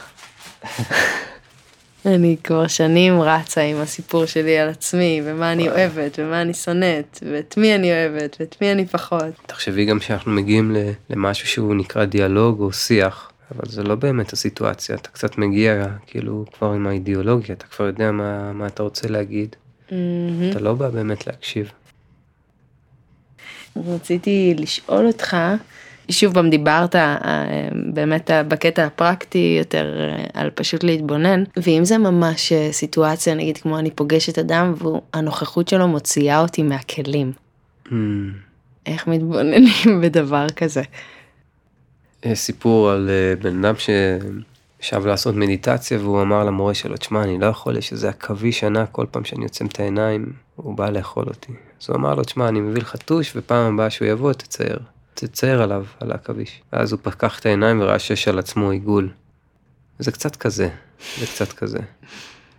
[2.06, 7.18] אני כבר שנים רצה עם הסיפור שלי על עצמי, ומה אני אוהבת, ומה אני שונאת,
[7.32, 9.24] ואת מי אני אוהבת, ואת מי אני פחות.
[9.46, 10.76] תחשבי גם שאנחנו מגיעים
[11.10, 16.44] למשהו שהוא נקרא דיאלוג או שיח, אבל זה לא באמת הסיטואציה, אתה קצת מגיע כאילו
[16.52, 19.56] כבר עם האידיאולוגיה, אתה כבר יודע מה, מה אתה רוצה להגיד,
[19.88, 20.50] Mm-hmm.
[20.50, 21.70] אתה לא בא באמת להקשיב.
[23.76, 25.36] רציתי לשאול אותך,
[26.10, 32.52] שוב פעם דיברת אה, באמת בקטע הפרקטי יותר אה, על פשוט להתבונן, ואם זה ממש
[32.52, 37.32] אה, סיטואציה נגיד כמו אני פוגשת אדם והנוכחות שלו מוציאה אותי מהכלים,
[37.86, 37.92] Hmm.
[38.86, 39.72] איך מתבוננים
[40.02, 40.82] בדבר כזה?
[42.34, 43.10] סיפור על
[43.42, 48.08] בן אדם שישב לעשות מדיטציה והוא אמר למורה שלו, תשמע, אני לא יכול, יש איזה
[48.08, 51.52] עכביש ענק, כל פעם שאני עוצם את העיניים, הוא בא לאכול אותי.
[51.82, 54.78] אז הוא אמר לו, תשמע, אני מביא לך טוש, ופעם הבאה שהוא יבוא, תצייר.
[55.14, 56.62] תצייר עליו, על העכביש.
[56.72, 59.10] ואז הוא פקח את העיניים וראה שיש על עצמו עיגול.
[59.98, 60.68] זה קצת כזה,
[61.18, 61.78] זה קצת כזה.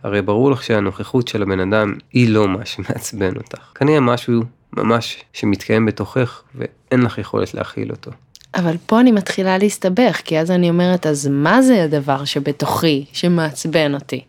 [0.03, 3.71] הרי ברור לך שהנוכחות של הבן אדם היא לא מה שמעצבן אותך.
[3.75, 4.43] כנראה משהו
[4.73, 8.11] ממש שמתקיים בתוכך ואין לך יכולת להכיל אותו.
[8.55, 13.93] אבל פה אני מתחילה להסתבך, כי אז אני אומרת, אז מה זה הדבר שבתוכי, שמעצבן
[13.93, 14.23] אותי?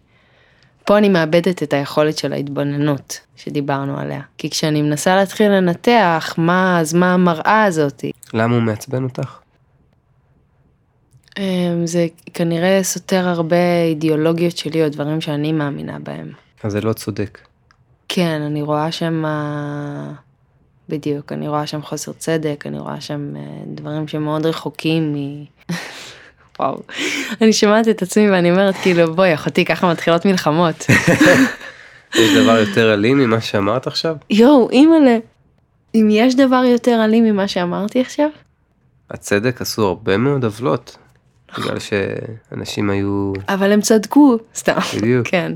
[0.85, 4.20] פה אני מאבדת את היכולת של ההתבוננות שדיברנו עליה.
[4.39, 8.12] כי כשאני מנסה להתחיל לנתח, מה, אז מה המראה הזאתי?
[8.35, 9.39] למה הוא מעצבן אותך?
[11.39, 16.32] אמ, זה כנראה סותר הרבה אידיאולוגיות שלי או דברים שאני מאמינה בהם.
[16.62, 17.39] אז זה לא צודק.
[18.09, 20.12] כן, אני רואה שם, אה,
[20.89, 25.45] בדיוק, אני רואה שם חוסר צדק, אני רואה שם אה, דברים שמאוד רחוקים מ...
[26.59, 26.81] וואו,
[27.41, 30.87] אני שומעת את עצמי ואני אומרת כאילו בואי אחותי ככה מתחילות מלחמות.
[32.15, 34.17] יש דבר יותר אלים ממה שאמרת עכשיו?
[34.31, 35.19] יואו אימא'לה,
[35.95, 38.29] אם יש דבר יותר אלים ממה שאמרתי עכשיו?
[39.11, 40.97] הצדק עשו הרבה מאוד עוולות.
[41.59, 43.33] בגלל שאנשים היו...
[43.49, 44.79] אבל הם צדקו, סתם.
[44.97, 45.29] בדיוק.
[45.29, 45.53] כן.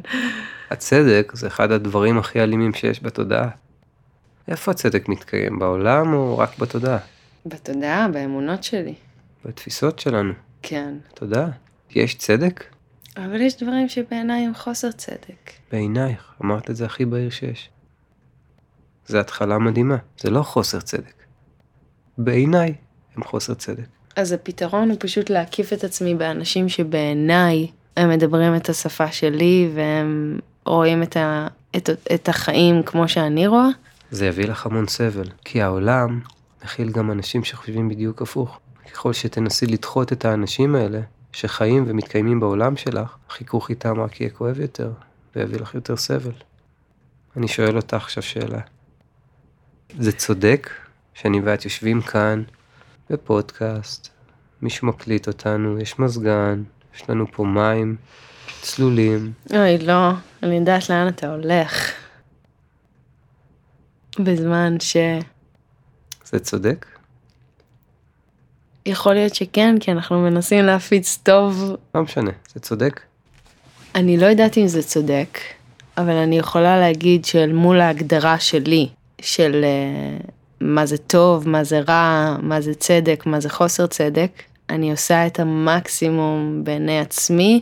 [0.70, 3.48] הצדק זה אחד הדברים הכי אלימים שיש בתודעה.
[4.48, 5.58] איפה הצדק מתקיים?
[5.58, 6.98] בעולם או רק בתודעה?
[7.46, 8.94] בתודעה, באמונות שלי.
[9.44, 10.32] בתפיסות שלנו.
[10.62, 10.94] כן.
[11.14, 11.48] תודעה.
[11.90, 12.64] יש צדק?
[13.16, 15.50] אבל יש דברים שבעיניי הם חוסר צדק.
[15.72, 17.70] בעינייך, אמרת את זה הכי בהיר שיש.
[19.06, 21.14] זו התחלה מדהימה, זה לא חוסר צדק.
[22.18, 22.74] בעיניי
[23.16, 23.86] הם חוסר צדק.
[24.16, 30.38] אז הפתרון הוא פשוט להקיף את עצמי באנשים שבעיניי הם מדברים את השפה שלי והם
[30.66, 31.46] רואים את, ה,
[31.76, 33.68] את, את החיים כמו שאני רואה.
[34.10, 36.20] זה יביא לך המון סבל, כי העולם
[36.64, 38.60] מכיל גם אנשים שחושבים בדיוק הפוך.
[38.92, 41.00] ככל שתנסי לדחות את האנשים האלה,
[41.32, 44.92] שחיים ומתקיימים בעולם שלך, החיכוך איתם רק יהיה כואב יותר,
[45.36, 46.32] ויביא לך יותר סבל.
[47.36, 48.60] אני שואל אותך עכשיו שאלה.
[49.98, 50.70] זה צודק
[51.14, 52.42] שאני ואת יושבים כאן
[53.10, 54.08] בפודקאסט,
[54.62, 56.62] מישהו מקליט אותנו, יש מזגן,
[56.94, 57.96] יש לנו פה מים,
[58.62, 60.10] צלולים, אוי, לא,
[60.42, 61.92] אני יודעת לאן אתה הולך.
[64.18, 64.96] בזמן ש...
[66.24, 66.97] זה צודק?
[68.88, 71.76] יכול להיות שכן, כי אנחנו מנסים להפיץ טוב.
[71.94, 73.00] לא משנה, זה צודק?
[73.94, 75.38] אני לא יודעת אם זה צודק,
[75.98, 78.88] אבל אני יכולה להגיד שאל מול ההגדרה שלי,
[79.20, 80.30] של uh,
[80.60, 84.30] מה זה טוב, מה זה רע, מה זה צדק, מה זה חוסר צדק,
[84.70, 87.60] אני עושה את המקסימום בעיני עצמי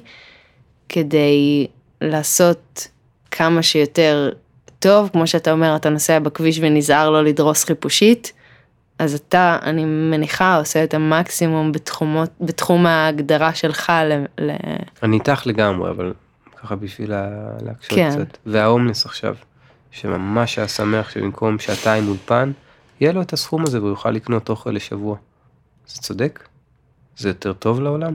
[0.89, 1.67] כדי
[2.01, 2.89] לעשות
[3.31, 4.31] כמה שיותר
[4.79, 8.33] טוב, כמו שאתה אומר, אתה נוסע בכביש ונזהר לא לדרוס חיפושית,
[8.99, 14.25] אז אתה, אני מניחה, עושה את המקסימום בתחומות, בתחום ההגדרה שלך ל...
[14.45, 14.51] ל...
[15.03, 16.15] אני איתך לגמרי, אבל
[16.57, 18.11] ככה בשביל לה- להקשות כן.
[18.11, 18.39] קצת.
[18.47, 19.37] וההומלס עכשיו,
[19.91, 22.53] שממש היה שמח שבמקום שעתיים אולפן,
[23.01, 25.17] יהיה לו את הסכום הזה והוא יוכל לקנות אוכל לשבוע.
[25.87, 26.49] זה צודק?
[27.17, 28.15] זה יותר טוב לעולם?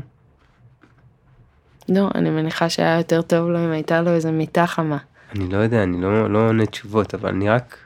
[1.90, 4.98] לא, אני מניחה שהיה יותר טוב לו אם הייתה לו איזה מיטה חמה.
[5.36, 7.78] אני לא יודע, אני לא, לא עונה תשובות, אבל אני רק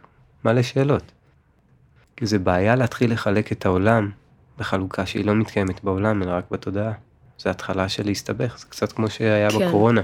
[0.43, 1.11] מעלה שאלות.
[2.17, 4.11] כי זה בעיה להתחיל לחלק את העולם
[4.57, 6.91] בחלוקה שהיא לא מתקיימת בעולם, אלא רק בתודעה.
[7.39, 9.67] זה התחלה של להסתבך, זה קצת כמו שהיה כן.
[9.67, 10.01] בקורונה.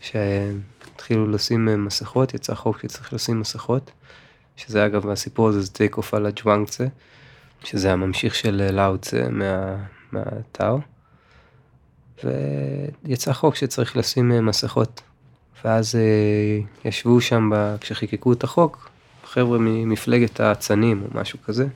[0.00, 3.90] שהתחילו לשים אה, מסכות, יצא חוק שצריך לשים מסכות,
[4.56, 6.86] שזה אגב, הסיפור הזה זה טייק אוף על הג'וואנגצה,
[7.64, 9.76] שזה הממשיך של אה, לאוצה מה,
[10.12, 10.78] מהטאו.
[12.24, 15.02] ויצא חוק שצריך לשים אה, מסכות.
[15.64, 15.94] ואז
[16.84, 18.90] ישבו שם, כשחיקקו את החוק,
[19.36, 21.66] חבר'ה ממפלגת האצנים או משהו כזה,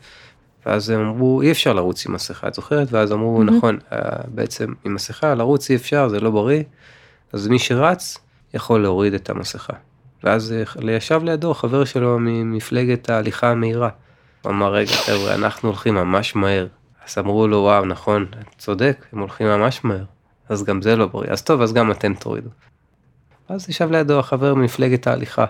[0.66, 2.88] ואז הם אמרו, אי אפשר לרוץ עם מסכה, את זוכרת?
[2.90, 3.44] ואז אמרו, mm-hmm.
[3.44, 3.98] נכון, אה,
[4.28, 6.62] בעצם עם מסכה לרוץ אי אפשר, זה לא בריא,
[7.32, 8.18] אז מי שרץ
[8.54, 9.72] יכול להוריד את המסכה.
[10.24, 13.88] ואז אה, ישב לידו חבר שלו ממפלגת ההליכה המהירה.
[14.42, 16.66] הוא אמר, רגע חבר'ה, אנחנו הולכים ממש מהר.
[17.08, 18.26] אז אמרו לו, וואו, נכון,
[18.58, 20.04] צודק, הם הולכים ממש מהר.
[20.48, 21.30] אז גם זה לא בריא.
[21.30, 22.50] אז טוב, אז גם אתם תורידו.
[23.48, 25.44] אז ישב לידו החבר ממפלגת ההליכה.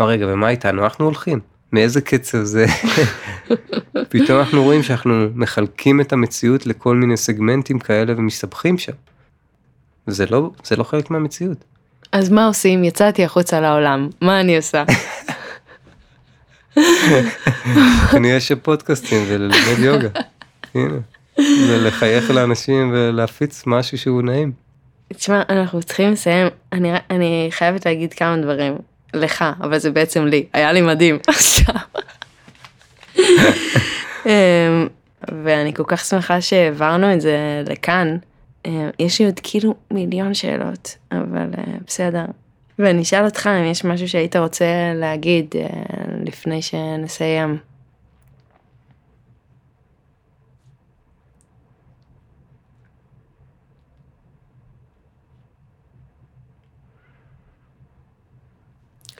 [0.00, 0.84] אמר, רגע, ומה איתנו?
[0.84, 1.53] אנחנו הולכים.
[1.74, 2.66] מאיזה קצב זה?
[4.10, 8.92] פתאום אנחנו רואים שאנחנו מחלקים את המציאות לכל מיני סגמנטים כאלה ומסתבכים שם.
[10.06, 11.64] זה לא, זה לא חלק מהמציאות.
[12.12, 12.84] אז מה עושים?
[12.84, 14.84] יצאתי החוצה לעולם, מה אני עושה?
[18.16, 20.08] אני אשב פודקאסטים וללמד יוגה.
[20.74, 20.98] הנה.
[21.38, 24.52] ולחייך לאנשים ולהפיץ משהו שהוא נעים.
[25.12, 28.74] תשמע, אנחנו צריכים לסיים, אני, אני חייבת להגיד כמה דברים.
[29.14, 31.74] לך, אבל זה בעצם לי, היה לי מדהים עכשיו.
[34.26, 34.88] אמ,
[35.44, 38.16] ואני כל כך שמחה שהעברנו את זה לכאן.
[38.66, 42.24] אמ, יש לי עוד כאילו מיליון שאלות, אבל אה, בסדר.
[42.78, 45.66] ואני אשאל אותך אם יש משהו שהיית רוצה להגיד אה,
[46.24, 47.58] לפני שנסיים.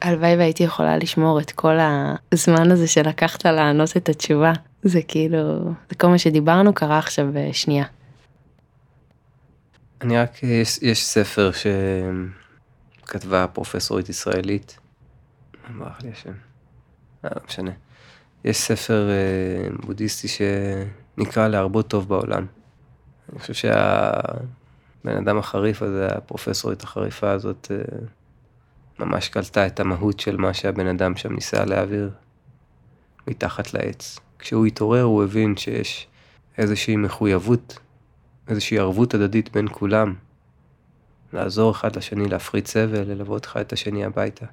[0.04, 1.76] הלוואי והייתי יכולה לשמור את כל
[2.32, 4.52] הזמן הזה שלקחת לענות את התשובה.
[4.82, 5.38] זה כאילו,
[5.88, 7.84] זה כל מה שדיברנו קרה עכשיו בשנייה.
[10.00, 11.50] אני רק, יש, יש ספר
[13.02, 14.78] שכתבה פרופסורית ישראלית,
[15.78, 16.32] ברח לי השם,
[17.24, 17.70] אה, לא משנה.
[18.44, 22.46] יש ספר אה, בודהיסטי שנקרא להרבות טוב בעולם.
[23.32, 27.76] אני חושב שהבן אדם החריף הזה, הפרופסורית החריפה הזאת, אה,
[28.98, 32.10] ממש קלטה את המהות של מה שהבן אדם שם ניסה להעביר
[33.26, 34.18] מתחת לעץ.
[34.38, 36.06] כשהוא התעורר הוא הבין שיש
[36.58, 37.78] איזושהי מחויבות,
[38.48, 40.14] איזושהי ערבות הדדית בין כולם,
[41.32, 44.46] לעזור אחד לשני להפריד סבל, ללוות לך את השני הביתה.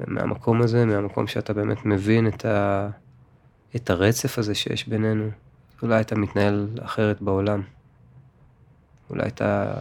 [0.00, 2.88] ומהמקום הזה, מהמקום שאתה באמת מבין את, ה...
[3.76, 5.30] את הרצף הזה שיש בינינו,
[5.82, 7.62] אולי אתה מתנהל אחרת בעולם.
[9.10, 9.74] אולי אתה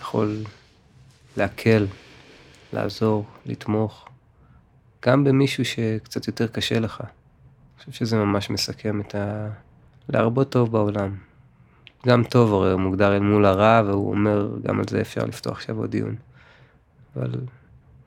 [0.00, 0.36] יכול
[1.36, 1.86] להקל
[2.74, 4.08] לעזור, לתמוך,
[5.06, 7.00] גם במישהו שקצת יותר קשה לך.
[7.00, 9.48] אני חושב שזה ממש מסכם את ה...
[10.08, 11.16] להרבות טוב בעולם.
[12.06, 15.56] גם טוב הרי הוא מוגדר אל מול הרע, והוא אומר, גם על זה אפשר לפתוח
[15.56, 16.16] עכשיו עוד דיון.
[17.16, 17.30] אבל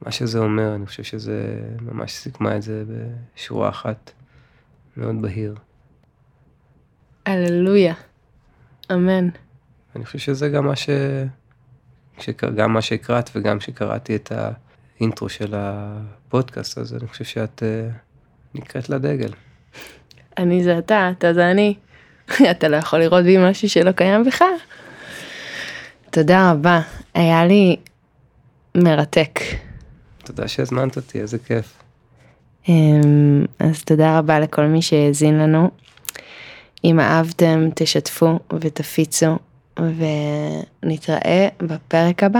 [0.02, 2.84] מה שזה אומר, אני חושב שזה ממש סיכמה את זה
[3.36, 4.12] בשורה אחת,
[4.98, 5.56] מאוד בהיר.
[7.26, 7.94] הללויה,
[8.92, 9.30] אמן.
[9.96, 10.90] אני חושב שזה גם מה ש...
[12.56, 14.32] גם מה שהקראת וגם שקראתי את
[15.00, 19.30] האינטרו של הפודקאסט הזה, אני חושב שאת uh, נקראת לדגל.
[20.38, 21.76] אני זה אתה, אתה זה אני.
[22.52, 24.44] אתה לא יכול לראות בי משהו שלא קיים בך.
[26.10, 26.82] תודה רבה,
[27.14, 27.76] היה לי
[28.76, 29.40] מרתק.
[30.26, 31.74] תודה שהזמנת אותי, איזה כיף.
[32.70, 35.70] אמ, אז תודה רבה לכל מי שהאזין לנו.
[36.84, 39.38] אם אהבתם, תשתפו ותפיצו
[39.80, 42.40] ונתראה בפרק הבא.